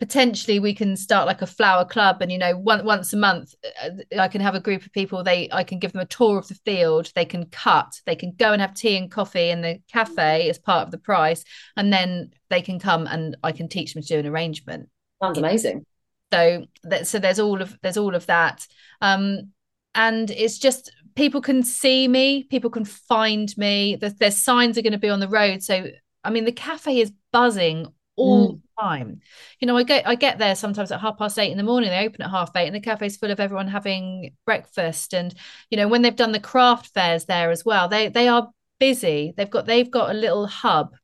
[0.00, 3.54] potentially we can start like a flower club and you know one, once a month
[3.84, 6.38] uh, i can have a group of people they i can give them a tour
[6.38, 9.60] of the field they can cut they can go and have tea and coffee in
[9.60, 11.44] the cafe as part of the price
[11.76, 14.88] and then they can come and i can teach them to do an arrangement.
[15.22, 15.84] Sounds amazing.
[16.32, 18.66] so that so there's all of there's all of that.
[19.00, 19.52] Um
[19.94, 24.82] and it's just people can see me people can find me there's, there's signs are
[24.82, 25.62] going to be on the road.
[25.62, 25.88] So
[26.24, 27.86] i mean the cafe is buzzing
[28.20, 29.20] all the time
[29.60, 31.90] you know i get i get there sometimes at half past eight in the morning
[31.90, 35.34] they open at half eight and the cafe's full of everyone having breakfast and
[35.70, 39.32] you know when they've done the craft fairs there as well they they are busy
[39.36, 40.94] they've got they've got a little hub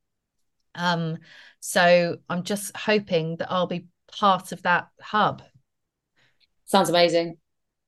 [0.75, 1.19] um
[1.61, 3.87] so i'm just hoping that i'll be
[4.19, 5.43] part of that hub
[6.65, 7.37] Sounds amazing.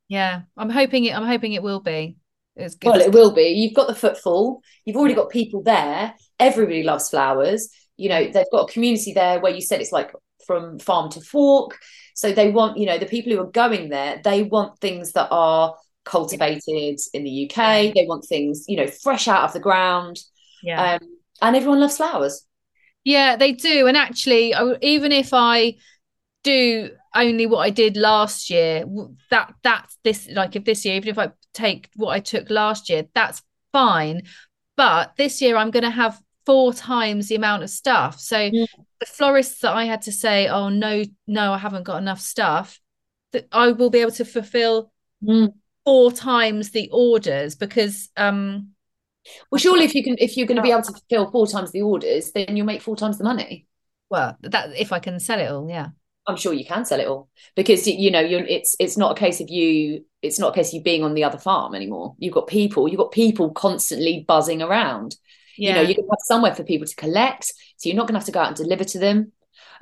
[0.09, 2.17] yeah i'm hoping it i'm hoping it will be
[2.61, 3.51] it's good Well, it will be.
[3.51, 4.63] You've got the footfall.
[4.85, 6.13] You've already got people there.
[6.41, 7.69] Everybody loves flowers.
[7.99, 10.13] You know, they've got a community there where you said it's like
[10.47, 11.79] from farm to fork.
[12.15, 15.29] So they want, you know, the people who are going there, they want things that
[15.31, 17.93] are cultivated in the UK.
[17.95, 20.19] They want things, you know, fresh out of the ground.
[20.63, 21.09] yeah Um,
[21.43, 22.45] and everyone loves flowers.
[23.05, 23.87] Yeah, they do.
[23.87, 25.77] And actually, even if I
[26.43, 28.85] do only what I did last year,
[29.31, 32.89] that that's this like if this year, even if I take what I took last
[32.91, 34.23] year, that's fine.
[34.77, 38.19] But this year, I'm going to have four times the amount of stuff.
[38.19, 38.67] So Mm.
[39.01, 42.81] the florists that I had to say, "Oh no, no, I haven't got enough stuff,"
[43.33, 44.91] that I will be able to fulfill
[45.23, 45.53] Mm.
[45.85, 48.69] four times the orders because um
[49.51, 51.71] Well, surely if you can, if you're going to be able to fulfill four times
[51.73, 53.67] the orders, then you'll make four times the money.
[54.11, 55.89] well that if I can sell it all, yeah.
[56.27, 59.21] I'm sure you can sell it all because you know you're it's it's not a
[59.25, 62.15] case of you it's not a case of you being on the other farm anymore.
[62.19, 65.17] You've got people, you've got people constantly buzzing around.
[65.59, 65.89] You know, Yeah.
[65.89, 67.45] you can have somewhere for people to collect,
[67.77, 69.33] so you're not going to have to go out and deliver to them.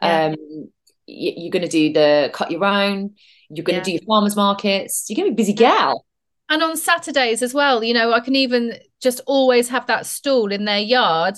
[0.02, 0.34] Yeah.
[0.34, 0.70] Um,
[1.06, 3.14] you're going to do the cut your own.
[3.48, 3.82] You're going Yeah.
[3.82, 5.06] to do your farmers markets.
[5.08, 6.04] You're going to be a busy gal.
[6.48, 10.50] And on Saturdays as well, you know, I can even just always have that stall
[10.52, 11.34] in their yard,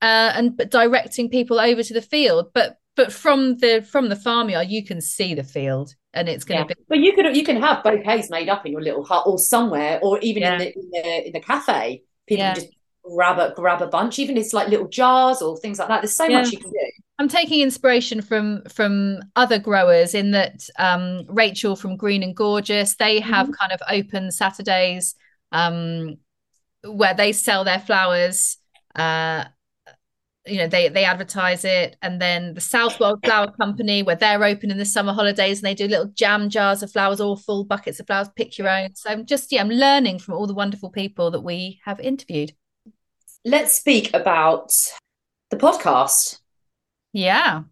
[0.00, 2.50] uh, and but directing people over to the field.
[2.54, 6.58] But but from the from the farmyard, you can see the field, and it's going
[6.60, 6.66] Yeah.
[6.66, 9.24] to be But you can you can have bouquets made up in your little hut
[9.26, 10.52] or somewhere, or even Yeah.
[10.54, 12.02] in the in the in the cafe.
[12.26, 12.54] People Yeah.
[12.54, 12.74] can just
[13.04, 16.02] grab a grab a bunch, even if it's like little jars or things like that.
[16.02, 16.40] There's so Yeah.
[16.40, 16.90] much you can do.
[17.18, 22.96] I'm taking inspiration from from other growers in that um, Rachel from Green and Gorgeous,
[22.96, 23.54] they have mm-hmm.
[23.60, 25.14] kind of open Saturdays
[25.52, 26.16] um,
[26.84, 28.58] where they sell their flowers.
[28.94, 29.44] Uh,
[30.46, 34.72] you know, they they advertise it, and then the Southwold Flower Company, where they're open
[34.72, 38.00] in the summer holidays, and they do little jam jars of flowers, all full buckets
[38.00, 38.28] of flowers.
[38.34, 38.96] Pick your own.
[38.96, 42.52] So I'm just yeah, I'm learning from all the wonderful people that we have interviewed.
[43.44, 44.72] Let's speak about
[45.50, 46.38] the podcast.
[47.12, 47.62] Yeah.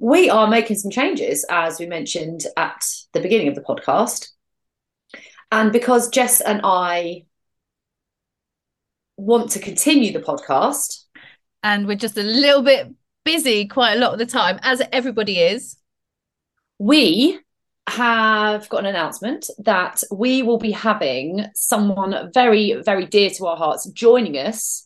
[0.00, 4.28] We are making some changes, as we mentioned at the beginning of the podcast.
[5.50, 7.24] And because Jess and I
[9.16, 11.04] want to continue the podcast.
[11.64, 15.40] And we're just a little bit busy quite a lot of the time, as everybody
[15.40, 15.76] is.
[16.78, 17.40] We
[17.88, 23.56] have got an announcement that we will be having someone very, very dear to our
[23.56, 24.83] hearts joining us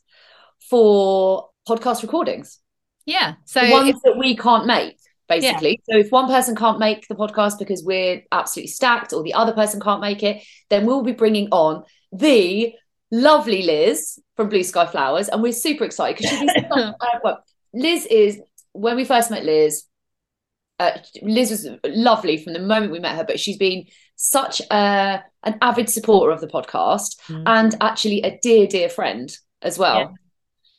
[0.68, 2.58] for podcast recordings.
[3.06, 3.34] Yeah.
[3.46, 4.98] So the ones that we can't make,
[5.28, 5.80] basically.
[5.88, 5.94] Yeah.
[5.94, 9.52] So if one person can't make the podcast because we're absolutely stacked or the other
[9.52, 12.74] person can't make it, then we'll be bringing on the
[13.10, 15.28] lovely Liz from Blue Sky Flowers.
[15.28, 16.92] And we're super excited because she's uh,
[17.24, 17.42] well,
[17.72, 18.40] Liz is
[18.72, 19.84] when we first met Liz,
[20.78, 25.22] uh, Liz was lovely from the moment we met her, but she's been such a
[25.44, 27.42] an avid supporter of the podcast mm.
[27.46, 29.98] and actually a dear, dear friend as well.
[30.00, 30.08] Yeah.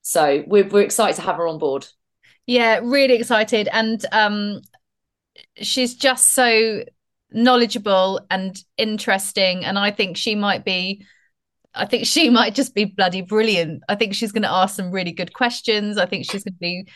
[0.02, 1.88] So we're we're excited to have her on board.
[2.46, 3.70] Yeah, really excited.
[3.72, 4.62] And um
[5.62, 6.84] she's just so
[7.32, 9.66] knowledgeable and interesting.
[9.66, 11.06] And I think she might be
[11.74, 13.84] I think she might just be bloody brilliant.
[13.90, 15.98] I think she's going to ask some really good questions.
[15.98, 16.88] I think she's going to be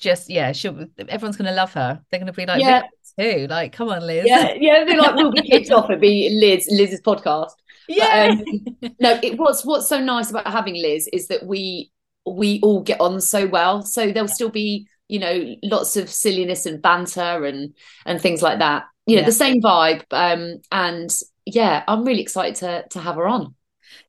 [0.00, 0.52] just yeah.
[0.52, 2.00] She'll everyone's going to love her.
[2.10, 2.82] They're going to be like yeah.
[3.18, 3.46] too.
[3.48, 4.24] Like, come on, Liz.
[4.26, 4.84] Yeah, yeah.
[4.84, 7.52] They're like, we'll be kicked off and be Liz Liz's podcast.
[7.88, 8.34] Yeah.
[8.34, 11.92] But, um, no, it what's what's so nice about having Liz is that we
[12.26, 13.82] we all get on so well.
[13.82, 17.74] So there'll still be you know lots of silliness and banter and
[18.06, 18.84] and things like that.
[19.06, 19.26] You know, yeah.
[19.26, 20.04] the same vibe.
[20.10, 21.10] Um, and
[21.44, 23.54] yeah, I'm really excited to to have her on.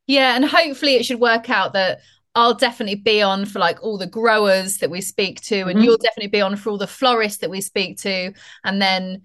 [0.07, 1.99] Yeah, and hopefully it should work out that
[2.33, 5.81] I'll definitely be on for like all the growers that we speak to, and mm-hmm.
[5.81, 9.23] you'll definitely be on for all the florists that we speak to, and then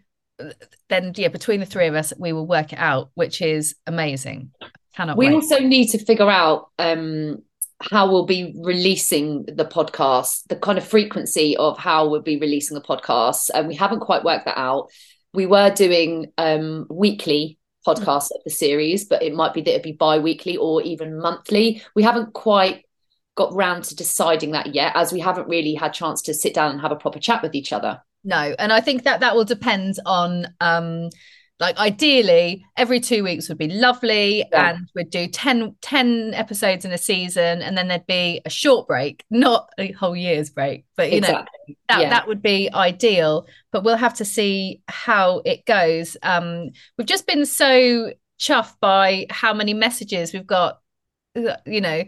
[0.89, 4.51] then yeah, between the three of us, we will work it out, which is amazing.
[4.95, 5.17] Cannot.
[5.17, 5.35] We wait.
[5.35, 7.43] also need to figure out um
[7.81, 12.75] how we'll be releasing the podcast, the kind of frequency of how we'll be releasing
[12.75, 14.91] the podcast, and we haven't quite worked that out.
[15.33, 19.83] We were doing um weekly podcast of the series, but it might be that it'd
[19.83, 21.83] be bi-weekly or even monthly.
[21.95, 22.85] We haven't quite
[23.37, 26.73] got round to deciding that yet, as we haven't really had chance to sit down
[26.73, 28.03] and have a proper chat with each other.
[28.23, 31.09] No, and I think that that will depend on um
[31.61, 34.71] like ideally every two weeks would be lovely yeah.
[34.71, 38.89] and we'd do 10, 10 episodes in a season and then there'd be a short
[38.89, 41.47] break not a whole year's break but you exactly.
[41.69, 42.11] know that, yeah.
[42.11, 47.27] that would be ideal but we'll have to see how it goes um we've just
[47.27, 50.81] been so chuffed by how many messages we've got
[51.67, 52.03] you know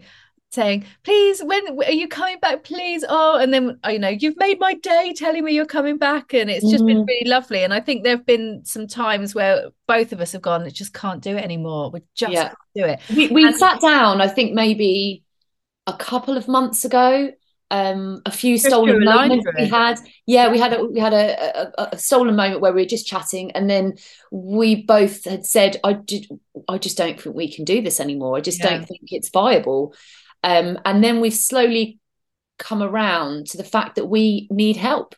[0.53, 2.63] saying, please, when are you coming back?
[2.63, 3.03] Please.
[3.07, 6.33] Oh, and then, you know, you've made my day telling me you're coming back.
[6.33, 6.87] And it's just mm-hmm.
[6.87, 7.63] been really lovely.
[7.63, 10.73] And I think there have been some times where both of us have gone, it
[10.73, 11.89] just can't do it anymore.
[11.91, 12.43] We just yeah.
[12.43, 12.99] can't do it.
[13.15, 15.23] We, we and- sat down, I think maybe
[15.87, 17.31] a couple of months ago.
[17.71, 19.97] Um, a few stolen moments we had.
[20.27, 23.07] Yeah, we had a we had a, a, a, stolen moment where we were just
[23.07, 23.95] chatting, and then
[24.29, 26.27] we both had said, "I did,
[26.69, 28.37] I just don't think we can do this anymore.
[28.37, 28.69] I just yeah.
[28.69, 29.95] don't think it's viable."
[30.43, 31.99] Um, and then we've slowly
[32.59, 35.15] come around to the fact that we need help.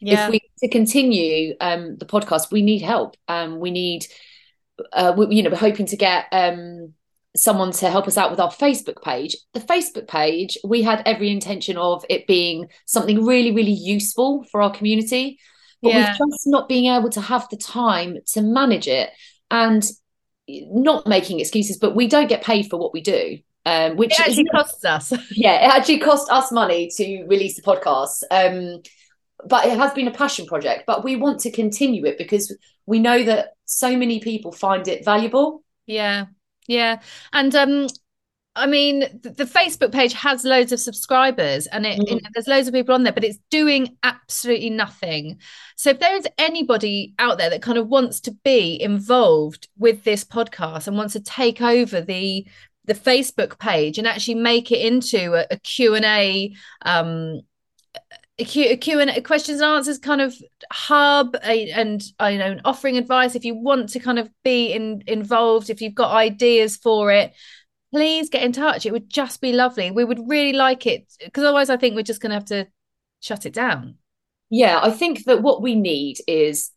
[0.00, 0.26] Yeah.
[0.26, 3.16] If we to continue um, the podcast, we need help.
[3.28, 4.06] Um, we need,
[4.92, 6.94] uh, we, you know, we're hoping to get um,
[7.36, 9.36] someone to help us out with our Facebook page.
[9.52, 14.62] The Facebook page, we had every intention of it being something really, really useful for
[14.62, 15.38] our community,
[15.82, 15.98] but yeah.
[15.98, 19.10] we've just not being able to have the time to manage it
[19.50, 19.88] and
[20.48, 24.20] not making excuses, but we don't get paid for what we do um, which it
[24.20, 25.12] actually costs us.
[25.30, 28.22] yeah, it actually cost us money to release the podcast.
[28.30, 28.82] Um,
[29.46, 30.84] but it has been a passion project.
[30.86, 32.56] But we want to continue it because
[32.86, 35.62] we know that so many people find it valuable.
[35.86, 36.26] Yeah,
[36.66, 37.00] yeah,
[37.32, 37.86] and um,
[38.56, 42.16] I mean, the, the Facebook page has loads of subscribers, and it, mm.
[42.16, 45.38] it, there's loads of people on there, but it's doing absolutely nothing.
[45.76, 50.04] So if there is anybody out there that kind of wants to be involved with
[50.04, 52.46] this podcast and wants to take over the
[52.86, 57.40] the Facebook page and actually make it into a, a Q&A um
[58.36, 60.34] a Q, a Q and a questions and answers kind of
[60.72, 63.36] hub a, and uh, you know offering advice.
[63.36, 67.32] If you want to kind of be in, involved if you've got ideas for it
[67.92, 68.86] please get in touch.
[68.86, 69.92] It would just be lovely.
[69.92, 72.66] We would really like it because otherwise I think we're just going to have to
[73.20, 73.98] shut it down.
[74.50, 76.70] Yeah i think that what we need is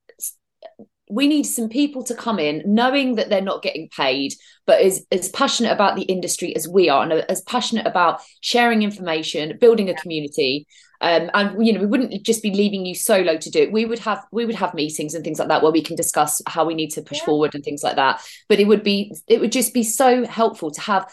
[1.09, 4.33] we need some people to come in knowing that they're not getting paid
[4.65, 8.83] but as, as passionate about the industry as we are and as passionate about sharing
[8.83, 10.67] information building a community
[11.01, 13.85] um, and you know we wouldn't just be leaving you solo to do it we
[13.85, 16.65] would have we would have meetings and things like that where we can discuss how
[16.65, 17.25] we need to push yeah.
[17.25, 20.71] forward and things like that but it would be it would just be so helpful
[20.71, 21.09] to have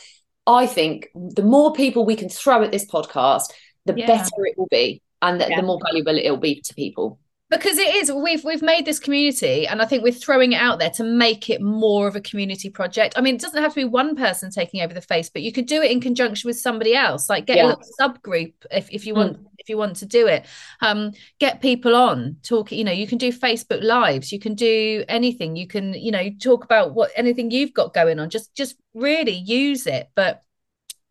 [0.46, 3.52] i think the more people we can throw at this podcast
[3.84, 4.06] the yeah.
[4.06, 5.60] better it will be and the, yeah.
[5.60, 7.18] the more valuable it will be to people
[7.50, 10.78] because it is we've we've made this community and i think we're throwing it out
[10.78, 13.14] there to make it more of a community project.
[13.16, 15.52] I mean it doesn't have to be one person taking over the face but you
[15.52, 17.28] could do it in conjunction with somebody else.
[17.28, 17.66] Like get yeah.
[17.66, 19.46] a little subgroup if, if you want mm.
[19.58, 20.46] if you want to do it.
[20.80, 25.04] Um get people on talk you know you can do facebook lives you can do
[25.08, 25.56] anything.
[25.56, 28.30] You can you know talk about what anything you've got going on.
[28.30, 30.08] Just just really use it.
[30.14, 30.42] But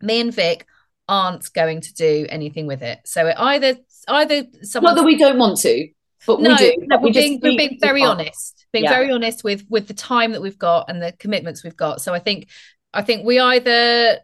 [0.02, 0.66] me and vic
[1.08, 3.00] aren't going to do anything with it.
[3.06, 3.78] So it either
[4.08, 5.88] either someone not that we don't want to
[6.26, 6.74] but no, we do.
[6.88, 8.92] No, we're, we being, we're being very honest, being yeah.
[8.92, 12.02] very honest with with the time that we've got and the commitments we've got.
[12.02, 12.50] So I think
[12.94, 14.20] I think we either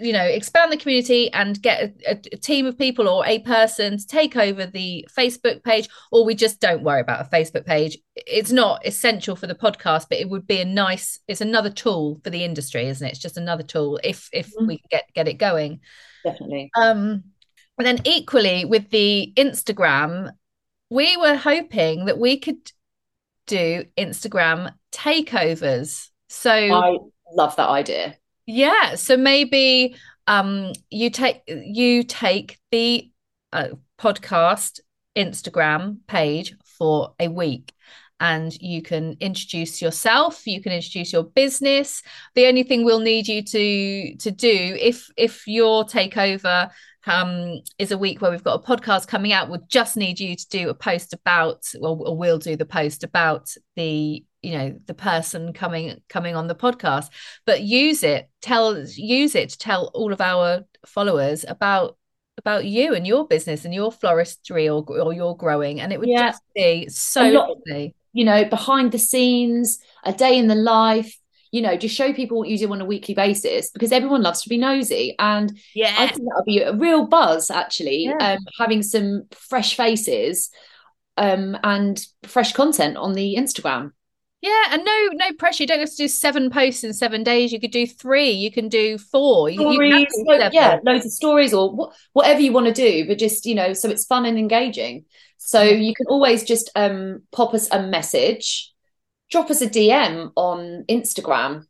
[0.00, 3.96] you know expand the community and get a, a, team of people or a person
[3.96, 7.98] to take over the facebook page or we just don't worry about a facebook page
[8.14, 12.20] it's not essential for the podcast but it would be a nice it's another tool
[12.22, 14.66] for the industry isn't it it's just another tool if if mm-hmm.
[14.66, 15.80] we get get it going
[16.24, 17.22] definitely um
[17.82, 20.30] and then equally with the Instagram,
[20.88, 22.70] we were hoping that we could
[23.48, 26.10] do Instagram takeovers.
[26.28, 26.98] So I
[27.32, 28.16] love that idea.
[28.46, 28.94] Yeah.
[28.94, 29.96] So maybe
[30.28, 33.10] um you take you take the
[33.52, 34.78] uh, podcast
[35.16, 37.72] Instagram page for a week
[38.20, 42.04] and you can introduce yourself you can introduce your business
[42.36, 46.70] the only thing we'll need you to to do if if your takeover
[47.06, 49.48] um, is a week where we've got a podcast coming out.
[49.48, 53.54] We'll just need you to do a post about, well, we'll do the post about
[53.76, 57.10] the you know the person coming coming on the podcast
[57.46, 61.96] but use it tell use it to tell all of our followers about
[62.38, 66.08] about you and your business and your floristry or, or your growing and it would
[66.08, 66.30] yeah.
[66.30, 71.16] just be so lovely you know behind the scenes a day in the life
[71.52, 74.42] you know, just show people what you do on a weekly basis because everyone loves
[74.42, 75.14] to be nosy.
[75.18, 78.32] And yeah, I think that'll be a real buzz actually, yeah.
[78.32, 80.50] um, having some fresh faces
[81.18, 83.90] um, and fresh content on the Instagram.
[84.40, 85.62] Yeah, and no no pressure.
[85.62, 87.52] You don't have to do seven posts in seven days.
[87.52, 88.30] You could do three.
[88.30, 89.52] You can do four.
[89.52, 93.46] Stories, do yeah, loads of stories or wh- whatever you want to do, but just
[93.46, 95.04] you know, so it's fun and engaging.
[95.36, 98.71] So you can always just um, pop us a message
[99.32, 101.64] drop us a DM on Instagram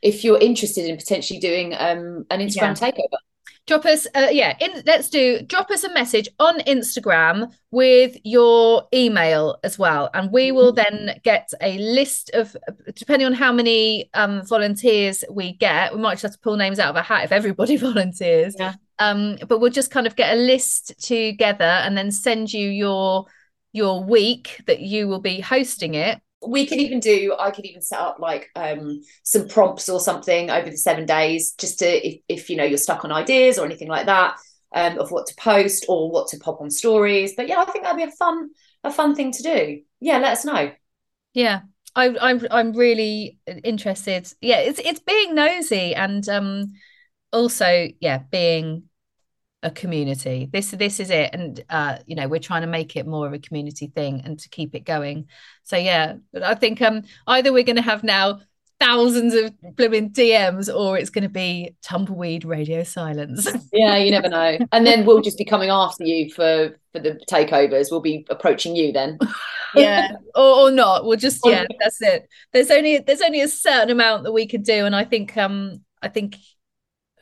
[0.00, 2.90] if you're interested in potentially doing um, an Instagram yeah.
[2.90, 3.18] takeover.
[3.66, 4.56] Drop us, uh, yeah.
[4.60, 5.42] In, let's do.
[5.42, 11.06] Drop us a message on Instagram with your email as well, and we will mm-hmm.
[11.06, 12.56] then get a list of,
[12.94, 15.94] depending on how many um, volunteers we get.
[15.94, 18.54] We might just have to pull names out of a hat if everybody volunteers.
[18.58, 18.74] Yeah.
[19.00, 23.26] Um, but we'll just kind of get a list together and then send you your
[23.72, 27.82] your week that you will be hosting it we could even do i could even
[27.82, 32.20] set up like um some prompts or something over the seven days just to if,
[32.28, 34.36] if you know you're stuck on ideas or anything like that
[34.74, 37.34] um of what to post or what to pop on stories.
[37.36, 38.50] But yeah i think that'd be a fun
[38.84, 39.80] a fun thing to do.
[40.00, 40.72] Yeah let us know.
[41.34, 41.60] Yeah.
[41.96, 44.32] I, I'm I'm really interested.
[44.40, 46.74] Yeah, it's it's being nosy and um
[47.32, 48.87] also yeah being
[49.62, 50.48] a community.
[50.52, 53.32] This this is it and uh you know we're trying to make it more of
[53.32, 55.26] a community thing and to keep it going.
[55.64, 58.40] So yeah but i think um either we're going to have now
[58.80, 63.48] thousands of blooming dms or it's going to be tumbleweed radio silence.
[63.72, 64.58] Yeah you never know.
[64.70, 67.90] And then we'll just be coming after you for for the takeovers.
[67.90, 69.18] We'll be approaching you then.
[69.74, 71.04] Yeah or, or not.
[71.04, 72.28] We'll just yeah that's it.
[72.52, 75.82] There's only there's only a certain amount that we could do and i think um
[76.00, 76.36] i think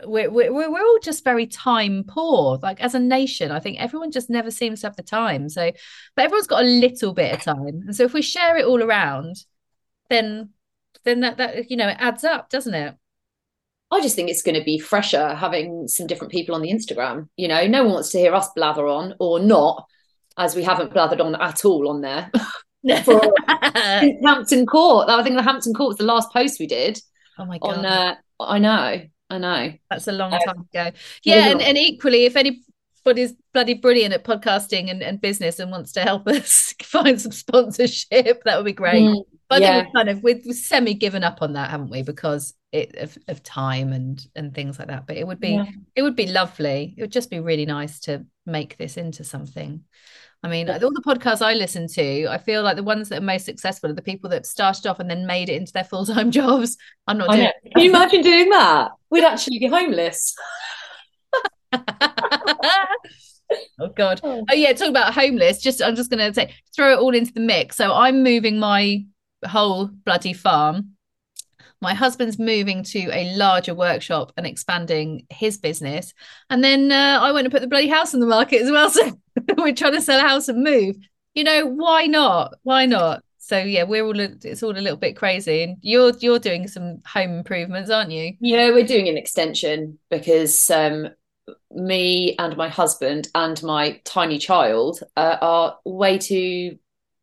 [0.04, 4.10] we're, we're, we're all just very time poor like as a nation i think everyone
[4.10, 5.72] just never seems to have the time so
[6.14, 8.82] but everyone's got a little bit of time and so if we share it all
[8.82, 9.36] around
[10.10, 10.50] then
[11.04, 12.94] then that that you know it adds up doesn't it
[13.90, 17.28] I just think it's going to be fresher having some different people on the Instagram.
[17.36, 19.86] You know, no one wants to hear us blather on or not,
[20.36, 22.30] as we haven't blathered on at all on there.
[23.04, 27.00] For Hampton Court, I think the Hampton Court was the last post we did.
[27.38, 27.78] Oh my god!
[27.78, 29.02] On, uh, I know.
[29.30, 29.72] I know.
[29.90, 30.96] That's a long um, time ago.
[31.24, 35.92] Yeah, and, and equally, if anybody's bloody brilliant at podcasting and, and business and wants
[35.92, 39.02] to help us find some sponsorship, that would be great.
[39.02, 39.24] Mm.
[39.48, 39.72] But I Yeah.
[39.74, 42.02] think we've kind of we've, we've semi given up on that, haven't we?
[42.02, 45.06] Because it of, of time and and things like that.
[45.06, 45.66] But it would be Yeah.
[45.94, 46.94] it would be lovely.
[46.96, 49.84] It would just be really nice to make this into something.
[50.46, 53.24] I mean, all the podcasts I listen to, I feel like the ones that are
[53.24, 56.06] most successful are the people that started off and then made it into their full
[56.06, 56.76] time jobs.
[57.08, 57.50] I'm not doing.
[57.74, 58.92] Can you imagine doing that?
[59.10, 60.36] We'd actually be homeless.
[61.72, 61.80] oh
[63.96, 64.44] god Oh.
[64.48, 67.40] oh yeah talk about homeless just i'm just gonna say throw it all into the
[67.40, 69.04] mix so i'm moving my
[69.46, 70.95] whole bloody farm
[71.80, 76.14] my husband's moving to a larger workshop and expanding his business.
[76.50, 78.90] And then uh, i went and put the bloody house on the market as well.
[78.90, 79.12] So
[79.58, 80.96] we're trying to sell a house and move.
[81.34, 82.54] You know why not?
[82.62, 83.22] Why not?
[83.38, 85.62] So yeah we're all it's all a little bit crazy.
[85.62, 88.32] And you're you're doing some home improvements aren't you?
[88.40, 91.10] Yeah, we're doing an extension because um,
[91.70, 96.78] me and my husband and my tiny child uh, are way too.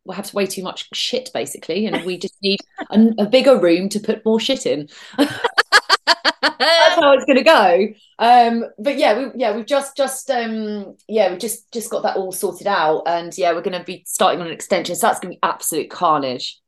[0.05, 2.59] We have way too much shit, basically, and we just need
[2.91, 4.89] a, a bigger room to put more shit in.
[5.17, 7.87] That's how it's going to go.
[8.19, 12.17] Um, but yeah, we, yeah, we've just, just, um, yeah, we've just, just got that
[12.17, 14.95] all sorted out, and yeah, we're going to be starting on an extension.
[14.95, 16.59] So that's going to be absolute carnage,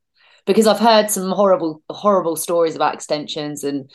[0.46, 3.92] because I've heard some horrible, horrible stories about extensions and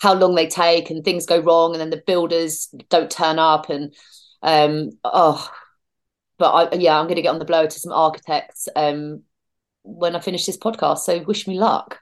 [0.00, 3.70] how long they take, and things go wrong, and then the builders don't turn up,
[3.70, 3.94] and
[4.42, 5.50] um, oh,
[6.42, 9.22] but I, yeah, I'm going to get on the blower to some architects um
[9.84, 10.98] when I finish this podcast.
[10.98, 12.00] So wish me luck.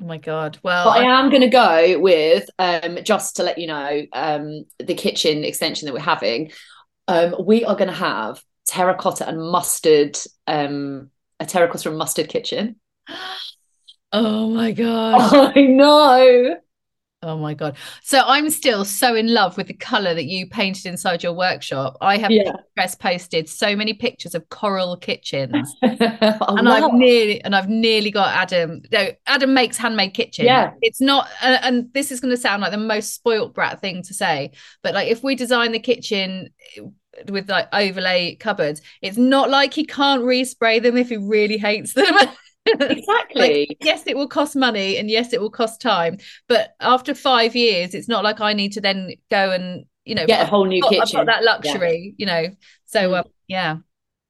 [0.00, 3.58] oh my god well But I am going to go with um, just to let
[3.58, 6.50] you know um, the kitchen extension that we're having.
[7.08, 10.16] Um, we are going to have terracotta and mustard,
[10.46, 12.76] um, a terracotta and mustard kitchen.
[14.14, 15.52] oh my god!
[15.56, 16.56] I know.
[17.26, 17.76] Oh my God.
[18.02, 21.96] So I'm still so in love with the color that you painted inside your workshop.
[22.02, 22.52] I have Yeah.
[22.74, 25.74] press posted so many pictures of coral kitchens.
[25.82, 28.82] I And I've nearly and I've nearly got Adam.
[28.92, 30.44] No, Adam makes handmade kitchen.
[30.44, 30.72] Yeah.
[30.82, 34.02] It's not uh, and this is going to sound like the most spoilt brat thing
[34.02, 34.50] to say,
[34.82, 36.50] but like if we design the kitchen
[37.30, 41.94] with like overlay cupboards, it's not like he can't respray them if he really hates
[41.94, 42.12] them.
[42.66, 43.66] exactly.
[43.68, 46.18] Like, yes, it will cost money and yes, it will cost time.
[46.48, 50.26] But after five years, it's not like I need to then go and, you know,
[50.26, 51.18] Get a I've whole new got, I've kitchen.
[51.20, 52.46] got that luxury, you know.
[52.86, 53.20] So, Mm.
[53.20, 53.76] uh, yeah.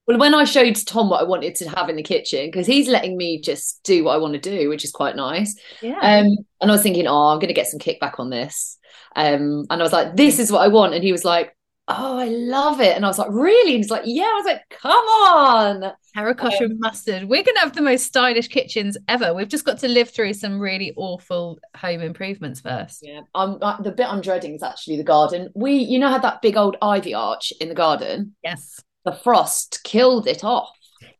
[0.06, 2.88] Well, when I showed Tom what I wanted to have in the kitchen, because he's
[2.88, 5.56] letting me just do what I want to do, which is quite nice.
[5.80, 5.98] Yeah.
[5.98, 8.76] Um, and I was thinking, oh, I'm going to get some kickback on this.
[9.16, 10.92] Um, and I was like, this is what I want.
[10.92, 11.56] And he was like,
[11.88, 12.96] oh, I love it.
[12.96, 13.74] And I was like, really?
[13.74, 14.24] And he's like, yeah.
[14.24, 15.92] I was like, come on.
[16.14, 17.24] Terracotta and mustard.
[17.24, 19.34] We're going to have the most stylish kitchens ever.
[19.34, 23.00] We've just got to live through some really awful home improvements first.
[23.02, 25.50] Yeah, I'm uh, the bit I'm dreading is actually the garden.
[25.54, 28.34] We, you know, had that big old ivy arch in the garden.
[28.42, 28.80] Yes.
[29.04, 30.70] The frost killed it off.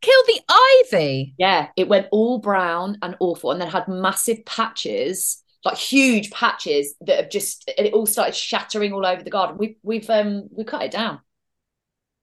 [0.01, 1.35] Killed the ivy.
[1.37, 6.95] Yeah, it went all brown and awful, and then had massive patches, like huge patches
[7.01, 9.57] that have just it all started shattering all over the garden.
[9.57, 11.19] We've we've um we cut it down.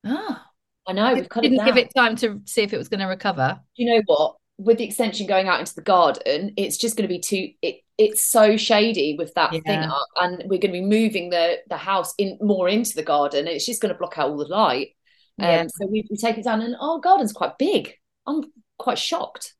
[0.04, 0.38] Oh.
[0.86, 3.00] I know we've cut it Didn't give it time to see if it was going
[3.00, 3.60] to recover.
[3.76, 4.36] you know what?
[4.58, 7.50] With the extension going out into the garden, it's just going to be too.
[7.62, 11.58] It it's so shady with that thing up, and we're going to be moving the
[11.68, 13.40] the house in more into the garden.
[13.40, 14.96] And it's just going to block out all the light.
[15.40, 15.66] Um, Yeah.
[15.68, 17.94] so we, we take it down, and our garden's quite big.
[18.26, 18.44] I'm
[18.78, 19.54] quite shocked.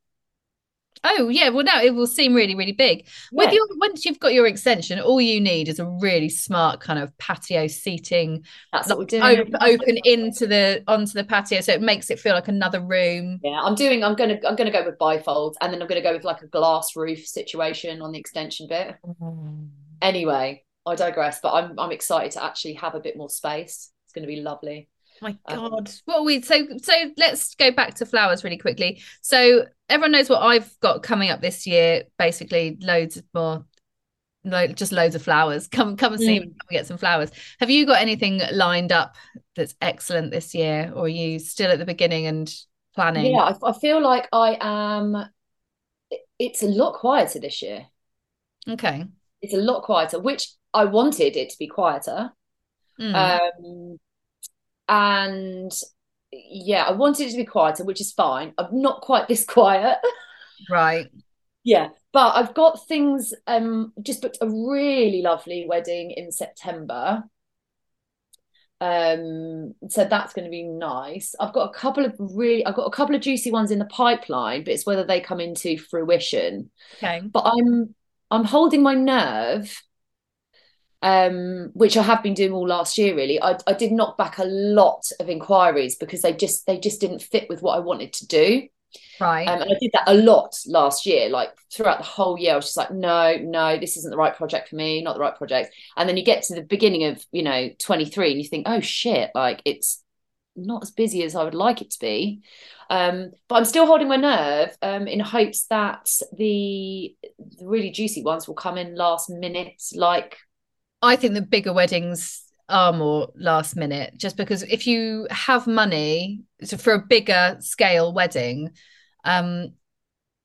[1.05, 3.07] Oh yeah, well now it will seem really, really big.
[3.33, 6.99] With your once you've got your extension, all you need is a really smart kind
[6.99, 9.55] of patio seating, That's what we're like, doing.
[9.57, 13.41] op- open into the onto the patio, so it makes it feel like another room.
[13.43, 14.05] Yeah, I'm doing.
[14.05, 14.39] I'm gonna.
[14.47, 17.27] I'm gonna go with bifolds, and then I'm gonna go with like a glass roof
[17.27, 18.95] situation on the extension bit.
[19.05, 19.71] Mm.
[20.01, 21.41] Anyway, I digress.
[21.43, 23.91] But I'm I'm excited to actually have a bit more space.
[24.05, 24.89] It's gonna be lovely.
[25.23, 25.91] My Um, God.
[26.07, 29.01] Well, we so so let's go back to flowers really quickly.
[29.21, 32.05] So everyone knows what I've got coming up this year.
[32.19, 33.65] Basically, loads more,
[34.45, 35.69] lo- just loads of flowers.
[35.73, 36.47] Come come and see me.
[36.47, 36.59] Mm.
[36.59, 37.31] Come and get some flowers.
[37.61, 39.15] Have you got anything lined up
[39.55, 42.53] that's excellent this year, or are you still at the beginning and
[42.95, 43.33] planning?
[43.33, 45.31] Yeah, I, I feel like I am.
[46.39, 47.87] It's a lot quieter this year.
[48.69, 49.05] Okay.
[49.41, 52.33] It's a lot quieter, which I wanted it to be quieter.
[53.01, 53.15] Mm.
[53.15, 53.99] Um,
[54.93, 55.73] and
[56.31, 58.53] yeah, I wanted it to be quieter, which is fine.
[58.59, 59.97] I'm not quite this quiet.
[60.71, 61.07] right.
[61.65, 63.33] Yeah, but I've got things.
[63.47, 67.25] Um, just booked a really lovely wedding in September.
[68.83, 71.35] Um, so that's going to be nice.
[71.41, 73.87] I've got a couple of really, I've got a couple of juicy ones in the
[73.87, 76.71] pipeline, but it's whether they come into fruition.
[76.97, 77.23] Okay.
[77.33, 77.95] But I'm,
[78.31, 79.81] I'm holding my nerve.
[81.03, 83.17] Um, which I have been doing all last year.
[83.17, 87.01] Really, I I did knock back a lot of inquiries because they just they just
[87.01, 88.69] didn't fit with what I wanted to do.
[89.21, 89.47] Right.
[89.47, 92.53] Um, and I did that a lot last year, like throughout the whole year.
[92.53, 95.21] I was just like, no, no, this isn't the right project for me, not the
[95.21, 95.75] right project.
[95.97, 98.81] And then you get to the beginning of, you know, 23 and you think, oh
[98.81, 100.03] shit, like it's
[100.57, 102.43] not as busy as I would like it to be.
[102.91, 108.23] Um, but I'm still holding my nerve um, in hopes that the, the really juicy
[108.23, 110.37] ones will come in last minute, like
[111.03, 116.43] I think the bigger weddings are more last minute just because if you have money
[116.79, 118.71] for a bigger scale wedding
[119.25, 119.73] um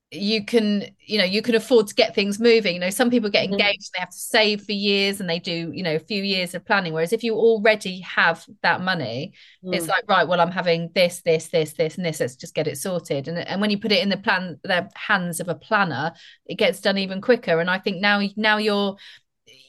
[0.10, 3.30] you can you know you can afford to get things moving you know some people
[3.30, 3.91] get engaged mm.
[3.93, 6.66] they have to save for years and they do you know a few years of
[6.66, 9.34] planning whereas if you already have that money
[9.64, 9.76] mm.
[9.76, 12.68] it's like right well i'm having this this this this and this let's just get
[12.68, 15.55] it sorted and, and when you put it in the plan the hands of a
[15.55, 16.14] planner
[16.45, 18.95] it gets done even quicker and i think now now you're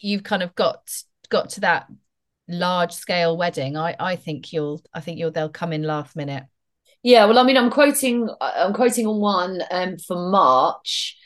[0.01, 0.91] you've kind of got
[1.29, 1.89] got to that
[2.49, 6.45] large scale wedding i i think you'll i think you'll they'll come in last minute.
[7.03, 11.17] Yeah well i mean i'm quoting i'm quoting on one um for march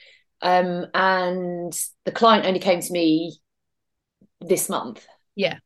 [0.42, 1.72] um and
[2.04, 3.38] the client only came to me
[4.40, 5.06] this month.
[5.36, 5.58] Yeah.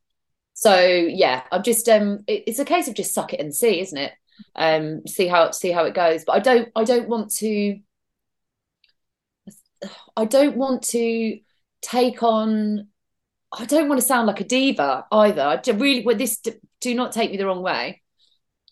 [0.53, 3.81] So yeah i'm just um it, it's a case of just suck it and see
[3.81, 4.13] isn't it?
[4.55, 6.25] Um see how see how it goes.
[6.27, 7.79] But i don't i don't want to
[10.17, 11.39] i don't want to
[11.83, 12.89] take on
[13.53, 15.43] I don't want to sound like a diva either.
[15.43, 16.43] I really, well, this
[16.81, 18.03] do not take me the wrong way.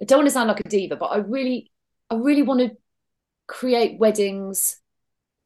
[0.01, 1.71] I don't want to sound like a diva, but I really,
[2.11, 2.77] I really want to
[3.47, 4.79] create weddings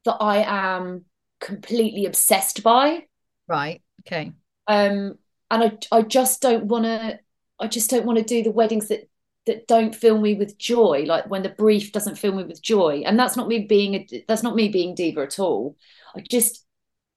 [0.05, 1.05] that I am
[1.39, 3.05] completely obsessed by.
[3.47, 3.81] Right.
[4.01, 4.33] Okay.
[4.67, 5.17] Um,
[5.51, 7.19] and I, I just don't want to.
[7.59, 9.09] I just don't want to do the weddings that
[9.45, 11.03] that don't fill me with joy.
[11.07, 14.23] Like when the brief doesn't fill me with joy, and that's not me being a.
[14.27, 15.77] That's not me being diva at all.
[16.15, 16.65] I just,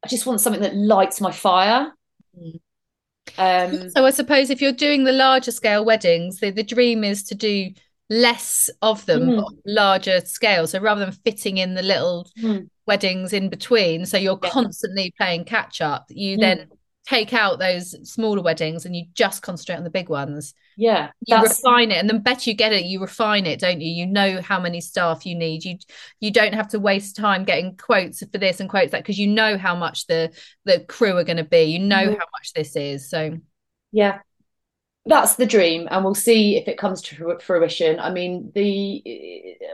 [0.04, 1.92] I just want something that lights my fire.
[3.38, 7.22] Um, so I suppose if you're doing the larger scale weddings, the, the dream is
[7.24, 7.70] to do
[8.10, 9.44] less of them, mm.
[9.64, 10.66] larger scale.
[10.66, 12.68] So rather than fitting in the little mm.
[12.86, 14.50] weddings in between, so you're yeah.
[14.50, 16.40] constantly playing catch up, you mm.
[16.40, 16.68] then
[17.06, 20.54] take out those smaller weddings and you just concentrate on the big ones.
[20.76, 21.10] Yeah.
[21.26, 23.90] You refine it and then better you get it, you refine it, don't you?
[23.90, 25.64] You know how many staff you need.
[25.64, 25.78] You
[26.20, 29.26] you don't have to waste time getting quotes for this and quotes that because you
[29.26, 30.32] know how much the
[30.64, 31.64] the crew are going to be.
[31.64, 32.12] You know mm-hmm.
[32.12, 33.08] how much this is.
[33.10, 33.38] So
[33.92, 34.20] yeah.
[35.04, 37.98] That's the dream, and we'll see if it comes to fruition.
[37.98, 39.02] I mean, the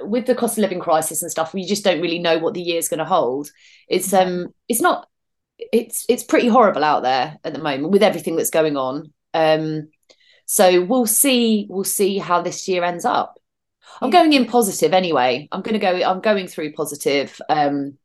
[0.01, 2.62] with the cost of living crisis and stuff, we just don't really know what the
[2.62, 3.51] year's going to hold.
[3.88, 5.07] It's um, it's not
[5.59, 9.12] it's it's pretty horrible out there at the moment with everything that's going on.
[9.34, 9.88] Um,
[10.51, 13.38] so we'll see we'll see how this year ends up.
[14.01, 15.46] I'm going in positive anyway.
[15.53, 15.90] I'm going to go.
[16.03, 17.99] I'm going through positive, um,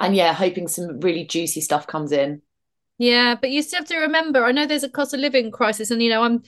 [0.00, 2.42] and yeah, hoping some really juicy stuff comes in.
[2.98, 4.44] Yeah, but you still have to remember.
[4.44, 6.42] I know there's a cost of living crisis, and you know I'm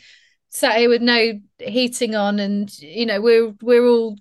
[0.49, 4.17] sat here with no heating on, and you know we're we're all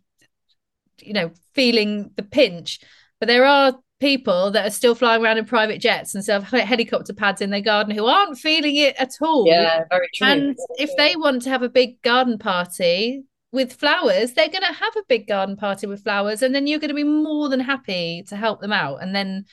[1.01, 2.79] you know feeling the pinch.
[3.19, 6.67] But there are people that are still flying around in private jets and still have
[6.67, 9.45] helicopter pads in their garden who aren't feeling it at all.
[9.45, 10.27] Yeah, very true.
[10.27, 14.73] And if they want to have a big garden party with flowers, they're going to
[14.73, 17.59] have a big garden party with flowers, and then you're going to be more than
[17.59, 19.01] happy to help them out.
[19.01, 19.45] And then,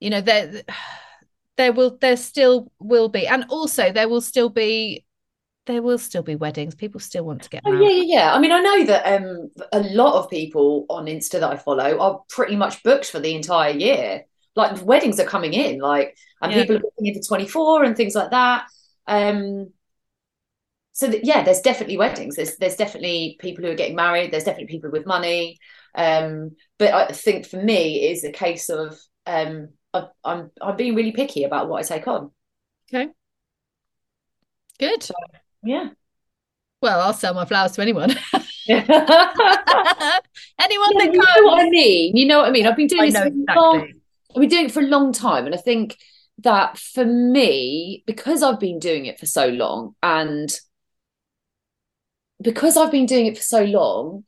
[0.00, 0.62] you know, there,
[1.56, 5.04] there will, there still will be, and also there will still be
[5.68, 6.74] there will still be weddings.
[6.74, 7.78] People still want to get married.
[7.78, 8.34] Oh, yeah, yeah, yeah.
[8.34, 11.98] I mean, I know that um, a lot of people on Insta that I follow
[12.00, 14.24] are pretty much booked for the entire year.
[14.56, 16.62] Like weddings are coming in, like, and yeah.
[16.62, 18.64] people are booking in for 24 and things like that.
[19.06, 19.72] Um,
[20.92, 22.34] so that, yeah, there's definitely weddings.
[22.34, 24.32] There's there's definitely people who are getting married.
[24.32, 25.58] There's definitely people with money.
[25.94, 30.76] Um, but I think for me, it is a case of um, I, I'm I'm
[30.76, 32.32] being really picky about what I take on.
[32.92, 33.12] Okay.
[34.80, 35.02] Good.
[35.02, 35.14] So,
[35.68, 35.90] yeah.
[36.80, 38.10] Well, I'll sell my flowers to anyone.
[38.68, 39.04] anyone yeah,
[40.58, 42.16] that you know what I mean.
[42.16, 42.66] You know what I mean.
[42.66, 43.54] I've been doing this for exactly.
[43.54, 43.92] long.
[44.34, 45.96] I've been doing it for a long time, and I think
[46.38, 50.50] that for me, because I've been doing it for so long, and
[52.40, 54.24] because I've been doing it for so long,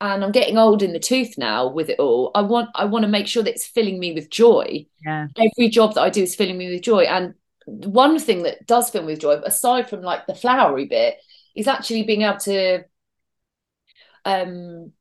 [0.00, 2.30] and I'm getting old in the tooth now with it all.
[2.34, 4.86] I want I want to make sure that it's filling me with joy.
[5.04, 5.26] Yeah.
[5.36, 7.34] Every job that I do is filling me with joy, and
[7.70, 11.16] one thing that does fill me with joy, aside from like the flowery bit,
[11.54, 12.84] is actually being able to
[14.24, 14.92] um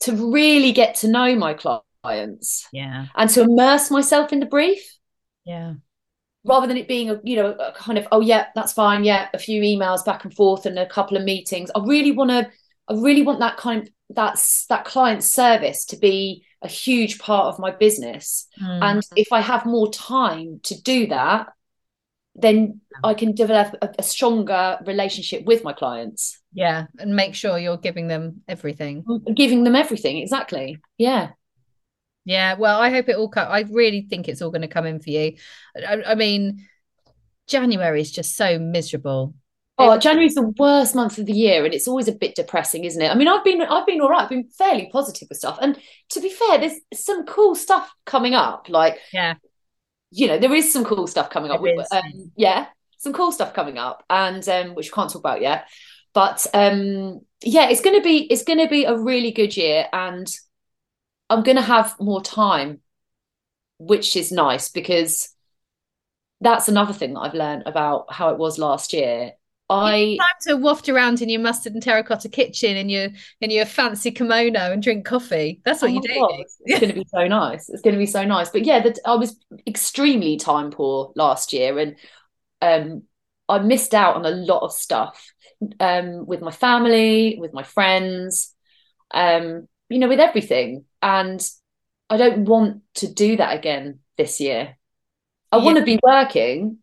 [0.00, 2.68] to really get to know my clients.
[2.72, 3.06] Yeah.
[3.14, 4.98] And to immerse myself in the brief.
[5.44, 5.74] Yeah.
[6.44, 9.02] Rather than it being a, you know, a kind of, oh yeah, that's fine.
[9.04, 11.70] Yeah, a few emails back and forth and a couple of meetings.
[11.74, 12.48] I really want to,
[12.88, 17.46] I really want that kind of that's that client service to be a huge part
[17.46, 18.46] of my business.
[18.62, 18.82] Mm.
[18.82, 21.48] And if I have more time to do that,
[22.34, 26.38] then I can develop a, a stronger relationship with my clients.
[26.52, 29.04] Yeah, and make sure you're giving them everything.
[29.34, 30.78] Giving them everything, exactly.
[30.98, 31.30] Yeah.
[32.24, 33.30] Yeah, well, I hope it all.
[33.30, 35.36] Co- I really think it's all going to come in for you.
[35.76, 36.66] I, I mean,
[37.46, 39.34] January is just so miserable.
[39.78, 43.00] Oh, January's the worst month of the year, and it's always a bit depressing, isn't
[43.00, 43.10] it?
[43.10, 44.22] I mean, I've been I've been all right.
[44.22, 45.78] I've been fairly positive with stuff, and
[46.10, 48.68] to be fair, there's some cool stuff coming up.
[48.70, 49.34] Like, yeah,
[50.10, 51.60] you know, there is some cool stuff coming up.
[51.92, 52.66] Um, yeah,
[52.96, 55.68] some cool stuff coming up, and um, which we can't talk about yet.
[56.14, 60.26] But um, yeah, it's gonna be it's gonna be a really good year, and
[61.28, 62.80] I'm gonna have more time,
[63.78, 65.28] which is nice because
[66.40, 69.32] that's another thing that I've learned about how it was last year
[69.68, 73.08] I time to waft around in your mustard and terracotta kitchen in your
[73.40, 75.60] in your fancy kimono and drink coffee.
[75.64, 76.14] That's what oh you do.
[76.14, 77.68] God, it's going to be so nice.
[77.68, 78.50] It's going to be so nice.
[78.50, 79.36] But yeah, that I was
[79.66, 81.96] extremely time poor last year, and
[82.62, 83.02] um,
[83.48, 85.32] I missed out on a lot of stuff
[85.80, 88.54] um, with my family, with my friends,
[89.12, 90.84] um, you know, with everything.
[91.02, 91.44] And
[92.08, 94.76] I don't want to do that again this year.
[95.52, 95.64] I yeah.
[95.64, 96.78] want to be working,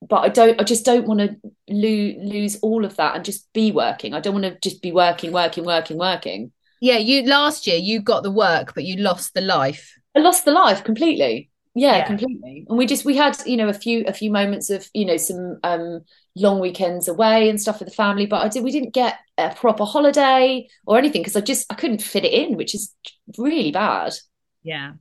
[0.00, 1.36] but I don't I just don't want to
[1.68, 4.14] lose lose all of that and just be working.
[4.14, 6.52] I don't want to just be working, working, working, working.
[6.80, 9.94] Yeah, you last year you got the work, but you lost the life.
[10.14, 11.50] I lost the life completely.
[11.74, 12.66] Yeah, yeah, completely.
[12.68, 15.16] And we just we had, you know, a few a few moments of, you know,
[15.16, 16.00] some um
[16.36, 19.54] long weekends away and stuff with the family, but I did we didn't get a
[19.54, 22.94] proper holiday or anything because I just I couldn't fit it in, which is
[23.36, 24.14] really bad.
[24.62, 24.92] Yeah.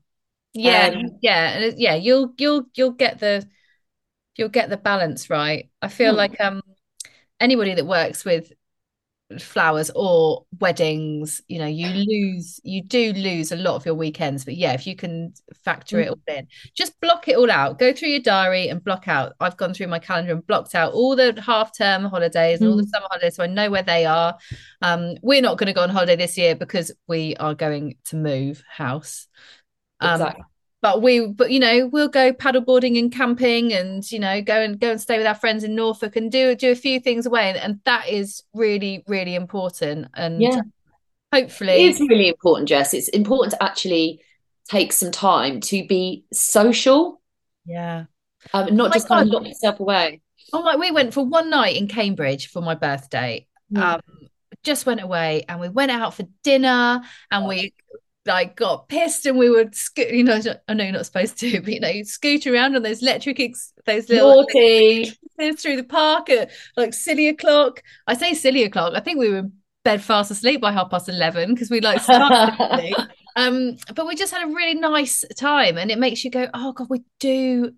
[0.54, 1.96] Yeah, um, yeah, yeah.
[1.96, 3.48] You'll you'll you'll get the
[4.38, 5.70] you'll get the balance right.
[5.82, 6.18] I feel mm.
[6.18, 6.62] like um
[7.40, 8.52] anybody that works with
[9.40, 14.46] flowers or weddings you know you lose you do lose a lot of your weekends
[14.46, 17.92] but yeah if you can factor it all in just block it all out go
[17.92, 21.14] through your diary and block out i've gone through my calendar and blocked out all
[21.14, 22.90] the half term holidays and all the mm.
[22.90, 24.38] summer holidays so i know where they are
[24.82, 28.16] um we're not going to go on holiday this year because we are going to
[28.16, 29.28] move house
[30.00, 30.44] um exactly
[30.82, 34.80] but we but you know we'll go paddleboarding and camping and you know go and
[34.80, 37.50] go and stay with our friends in Norfolk and do do a few things away.
[37.50, 40.08] And, and that is really really important.
[40.14, 40.62] And yeah.
[41.34, 42.94] hopefully it's really important Jess.
[42.94, 44.22] It's important to actually
[44.70, 47.22] take some time to be social.
[47.66, 48.06] Yeah.
[48.54, 50.22] Um, not oh just kind of lock yourself away.
[50.54, 53.48] Oh my we went for one night in Cambridge for my birthday.
[53.74, 53.82] Mm.
[53.82, 54.02] um
[54.64, 57.02] just went away and we went out for dinner
[57.32, 57.74] and we
[58.28, 61.62] like got pissed and we would sco- you know I know you're not supposed to
[61.64, 65.12] but you know scoot around on those electric ex- those little naughty.
[65.58, 67.82] through the park at like silly o'clock.
[68.06, 68.94] I say silly o'clock.
[68.96, 69.54] I think we were in
[69.84, 72.02] bed fast asleep by half past 11 because we like
[73.38, 76.74] um but we just had a really nice time and it makes you go oh
[76.74, 77.72] god we do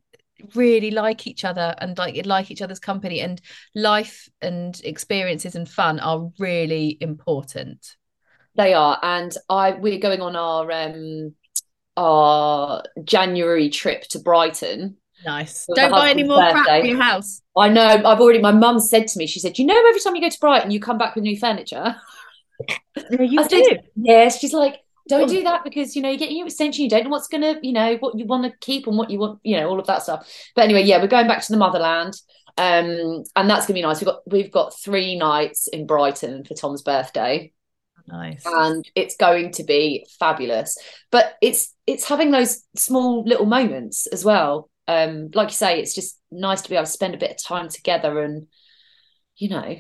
[0.56, 3.41] really like each other and like you like each other's company and
[3.76, 7.95] life and experiences and fun are really important
[8.60, 11.34] they are, and I we're going on our um
[11.97, 14.97] our January trip to Brighton.
[15.26, 15.68] Nice.
[15.76, 16.64] Don't buy any more birthday.
[16.64, 17.41] crap for your house.
[17.57, 17.86] I know.
[17.86, 18.39] I've already.
[18.39, 20.72] My mum said to me, she said, "You know, every time you go to Brighton,
[20.72, 21.95] you come back with new furniture."
[23.10, 23.64] Yeah, you I do.
[23.64, 24.38] Said, yes.
[24.38, 26.84] She's like, don't do that because you know you get new extension.
[26.84, 29.18] You don't know what's gonna, you know, what you want to keep and what you
[29.18, 30.30] want, you know, all of that stuff.
[30.55, 32.14] But anyway, yeah, we're going back to the motherland,
[32.57, 34.01] um, and that's gonna be nice.
[34.01, 37.53] We've got we've got three nights in Brighton for Tom's birthday.
[38.12, 38.43] Nice.
[38.45, 40.78] And it's going to be fabulous.
[41.12, 44.70] But it's it's having those small little moments as well.
[44.88, 47.43] Um, like you say, it's just nice to be able to spend a bit of
[47.43, 48.47] time together and,
[49.36, 49.78] you know,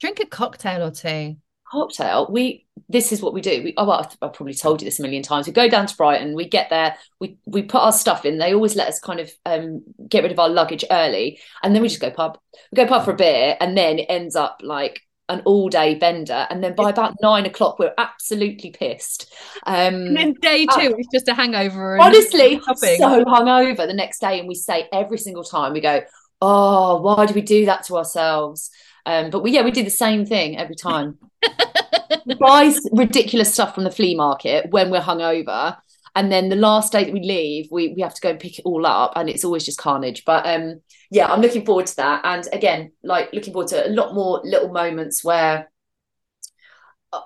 [0.00, 1.36] drink a cocktail or two.
[1.70, 2.28] Cocktail.
[2.30, 3.62] We this is what we do.
[3.62, 5.46] We, oh, well, I've, I've probably told you this a million times.
[5.46, 6.34] We go down to Brighton.
[6.34, 6.96] We get there.
[7.20, 8.38] We we put our stuff in.
[8.38, 11.82] They always let us kind of um, get rid of our luggage early, and then
[11.82, 12.38] we just go pub.
[12.72, 15.94] We go pub for a beer, and then it ends up like an all day
[15.94, 19.32] bender and then by about nine o'clock we're absolutely pissed.
[19.66, 22.60] Um and then day two uh, it's just a hangover honestly
[22.98, 26.02] so hungover the next day and we say every single time we go
[26.42, 28.70] oh why do we do that to ourselves?
[29.06, 31.18] Um but we yeah we do the same thing every time.
[32.26, 35.76] We buy ridiculous stuff from the flea market when we're hungover
[36.14, 38.58] and then the last day that we leave we we have to go and pick
[38.58, 40.24] it all up and it's always just carnage.
[40.24, 42.22] But um yeah i'm looking forward to that.
[42.24, 45.70] And again like looking forward to a lot more little moments where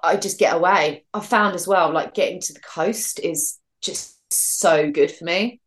[0.02, 1.04] i just get away.
[1.12, 5.60] I found as well like getting to the coast is just so good for me.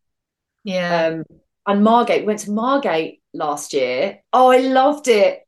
[0.64, 1.08] Yeah.
[1.08, 1.24] Um
[1.68, 4.20] and margate we went to margate last year.
[4.34, 5.42] Oh i loved it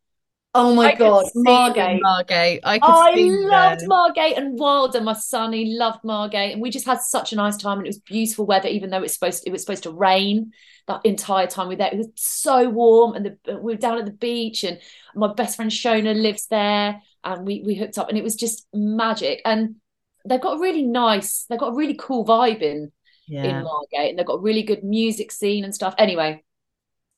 [0.55, 1.99] Oh my I god, see you in Margate.
[1.99, 2.61] Margate.
[2.63, 3.87] I could I loved there.
[3.87, 5.53] Margate and Wilder, my son.
[5.53, 7.79] He loved Margate, and we just had such a nice time.
[7.79, 10.51] And it was beautiful weather, even though it's supposed it was supposed to rain
[10.87, 11.91] that entire time we were there.
[11.93, 14.79] It was so warm, and the, uh, we were down at the beach, and
[15.15, 18.67] my best friend Shona lives there, and we we hooked up, and it was just
[18.73, 19.41] magic.
[19.45, 19.77] And
[20.25, 22.91] they've got a really nice, they've got a really cool vibe in
[23.27, 23.43] Yeah.
[23.43, 25.95] in Margate, and they've got a really good music scene and stuff.
[25.97, 26.43] Anyway,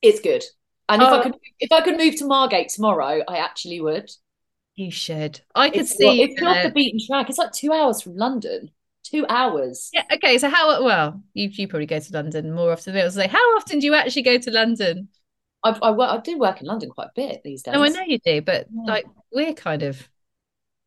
[0.01, 0.43] it's good.
[0.87, 1.19] And if Oh.
[1.19, 4.11] I could, if I could move to Margate tomorrow, I actually would.
[4.75, 5.41] You should.
[5.55, 6.63] I could It's, see it's there.
[6.63, 7.29] the beaten track.
[7.29, 8.71] It's like two hours from London.
[9.03, 9.89] Two hours.
[9.93, 10.37] Yeah, okay.
[10.37, 13.29] So how well, you you probably go to London more often than I was like,
[13.31, 15.09] how often do you actually go to London?
[15.63, 17.79] I, I, wo- I do work in London quite a bit these oh, days.
[17.79, 18.93] No, I know you do, but Yeah.
[18.93, 20.07] like we're kind of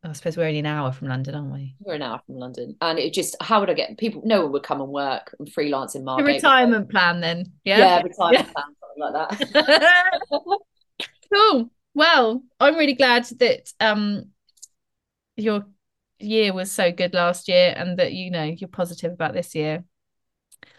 [0.05, 1.75] I suppose we're only an hour from London, aren't we?
[1.81, 4.23] We're an hour from London, and it just how would I get people?
[4.25, 6.27] No one would come and work and freelance in A Margate.
[6.37, 7.53] retirement plan then.
[7.65, 8.03] yeah, Yeah.
[8.03, 8.53] retirement Yeah.
[8.53, 8.65] plan,
[8.99, 10.19] like that.
[11.33, 11.71] cool.
[11.95, 14.27] Well, I'm really glad that um
[15.37, 15.67] your
[16.19, 19.85] year was so good last year and that you know you're positive about this year.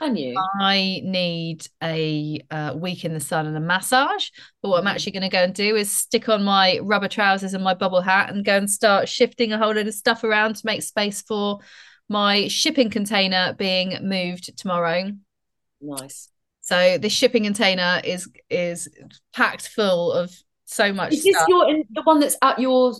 [0.02, 0.36] and you?
[0.62, 4.30] I need a uh, week in the sun and a massage.
[4.62, 4.92] But what I'm Mhm.
[4.92, 8.02] actually going to go and do is stick on my rubber trousers and my bubble
[8.02, 11.22] hat and go and start shifting a whole load of stuff around to make space
[11.22, 11.60] for
[12.10, 15.12] my shipping container being moved tomorrow.
[15.82, 16.30] Nice.
[16.70, 18.88] So this shipping container is is
[19.34, 20.32] packed full of
[20.66, 21.48] so much Is this stuff.
[21.48, 22.94] your in, the one that's at your?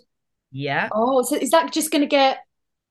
[0.52, 2.40] Yeah, Oh, so is that just going to get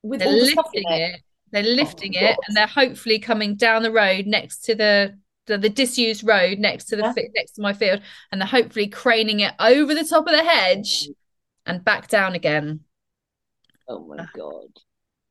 [0.05, 1.15] with they're all the lifting it?
[1.15, 1.21] it.
[1.51, 5.19] They're oh, lifting my it, and they're hopefully coming down the road next to the
[5.47, 7.13] the, the disused road next to the Yeah.
[7.13, 8.01] fi- next to my field,
[8.31, 11.15] and they're hopefully craning it over the top of the hedge oh.
[11.67, 12.85] and back down again.
[13.89, 14.69] Oh my god.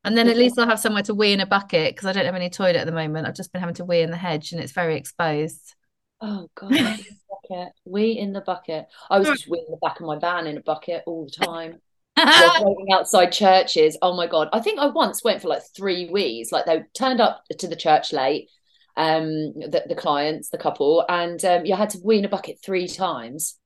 [0.08, 2.26] And then at least I'll have somewhere to wee in a bucket because I don't
[2.26, 3.28] have any toilet at the moment.
[3.28, 5.76] I've just been having to wee in the hedge, and it's very exposed.
[6.22, 6.72] Oh god.
[6.72, 7.74] we in the bucket.
[7.86, 8.88] We in the bucket.
[9.10, 11.82] I was just weeing the back of my van in a bucket all the time.
[12.18, 13.97] Waiting outside churches.
[14.01, 14.47] Oh my god!
[14.53, 16.51] I think I once went for like three wees.
[16.51, 18.49] Like they turned up to the church late,
[18.95, 22.60] um, the, the clients, the couple, and um, you had to wee in a bucket
[22.64, 23.58] three times.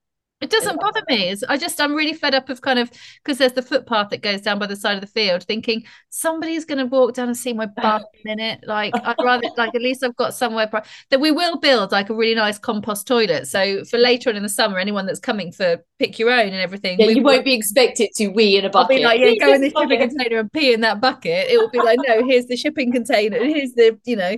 [0.42, 1.28] It doesn't bother me.
[1.30, 2.90] It's, I just I'm really fed up of kind of
[3.22, 6.64] because there's the footpath that goes down by the side of the field, thinking somebody's
[6.64, 8.60] going to walk down and see my bum in it.
[8.66, 12.10] Like I'd rather like at least I've got somewhere pri- that we will build like
[12.10, 13.46] a really nice compost toilet.
[13.46, 16.56] So for later on in the summer, anyone that's coming for pick your own and
[16.56, 18.96] everything, Yeah, we you will- won't be expected to wee in a I'll bucket.
[18.98, 19.90] be like, yeah, go in this Bucket.
[20.00, 21.50] shipping container and pee in that bucket.
[21.50, 24.36] It will be like, no, here's the shipping container, and here's the, you know,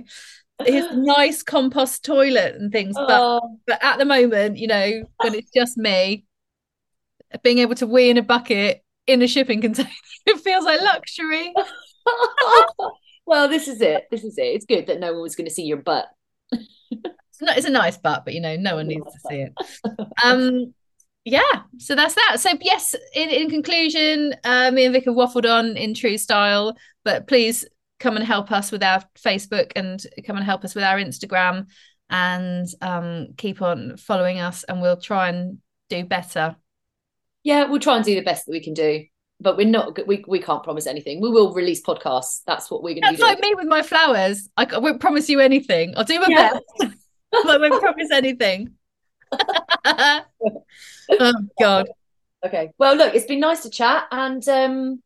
[0.59, 2.95] the nice compost toilet and things.
[2.95, 6.25] But Oh, but at the moment, you know, when it's just me,
[7.43, 9.89] being able to wee in a bucket in a shipping container,
[10.25, 11.53] it feels like luxury.
[13.25, 14.05] well, this is it.
[14.11, 14.43] This is it.
[14.43, 16.07] It's good that no one was going to see your butt.
[16.51, 19.53] It's not- it's a nice butt, but you know, no one needs to see it.
[20.23, 20.73] Um,
[21.25, 22.37] yeah, so that's that.
[22.39, 26.77] So yes, in, in conclusion, uh, me and Vic have waffled on in true style,
[27.03, 27.65] but please
[27.99, 31.67] come and help us with our Facebook and come and help us with our Instagram
[32.09, 36.55] and um, keep on following us and we'll try and do better.
[37.43, 39.05] Yeah, we'll try and do the best that we can do,
[39.39, 40.07] but we're not.
[40.07, 41.21] We we can't promise anything.
[41.21, 42.41] We will release podcasts.
[42.47, 43.23] That's what we're going to That's do.
[43.25, 44.49] like me with my flowers.
[44.57, 45.93] I won't promise you anything.
[45.95, 46.53] I'll do my Yeah.
[46.53, 46.95] best,
[47.31, 48.71] but I won't promise anything.
[49.85, 50.21] oh
[51.59, 51.87] God.
[52.45, 52.71] Okay.
[52.77, 55.03] Well, look, it's been nice to chat, and um,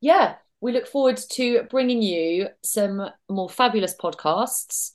[0.00, 4.90] yeah, we look forward to bringing you some more fabulous podcasts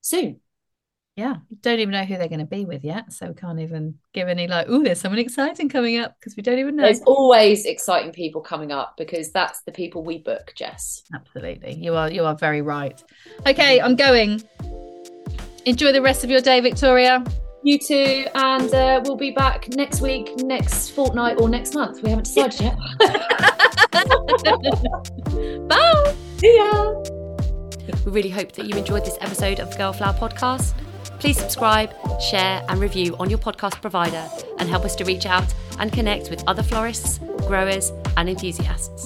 [0.00, 0.40] soon.
[1.16, 3.98] Yeah, don't even know who they're going to be with yet, so we can't even
[4.14, 6.84] give any like, oh, there's someone exciting coming up because we don't even know.
[6.84, 11.02] There's always exciting people coming up because that's the people we book, Jess.
[11.14, 13.02] Absolutely, you are you are very right.
[13.46, 14.42] Okay, I'm going.
[15.66, 17.22] Enjoy the rest of your day, Victoria.
[17.64, 22.02] You too, and uh, we'll be back next week, next fortnight, or next month.
[22.02, 22.76] We haven't decided yet.
[25.68, 26.14] Bye.
[26.38, 26.94] See ya.
[28.04, 30.74] We really hope that you enjoyed this episode of the Girlflower podcast.
[31.20, 35.54] Please subscribe, share, and review on your podcast provider and help us to reach out
[35.78, 39.04] and connect with other florists, growers, and enthusiasts.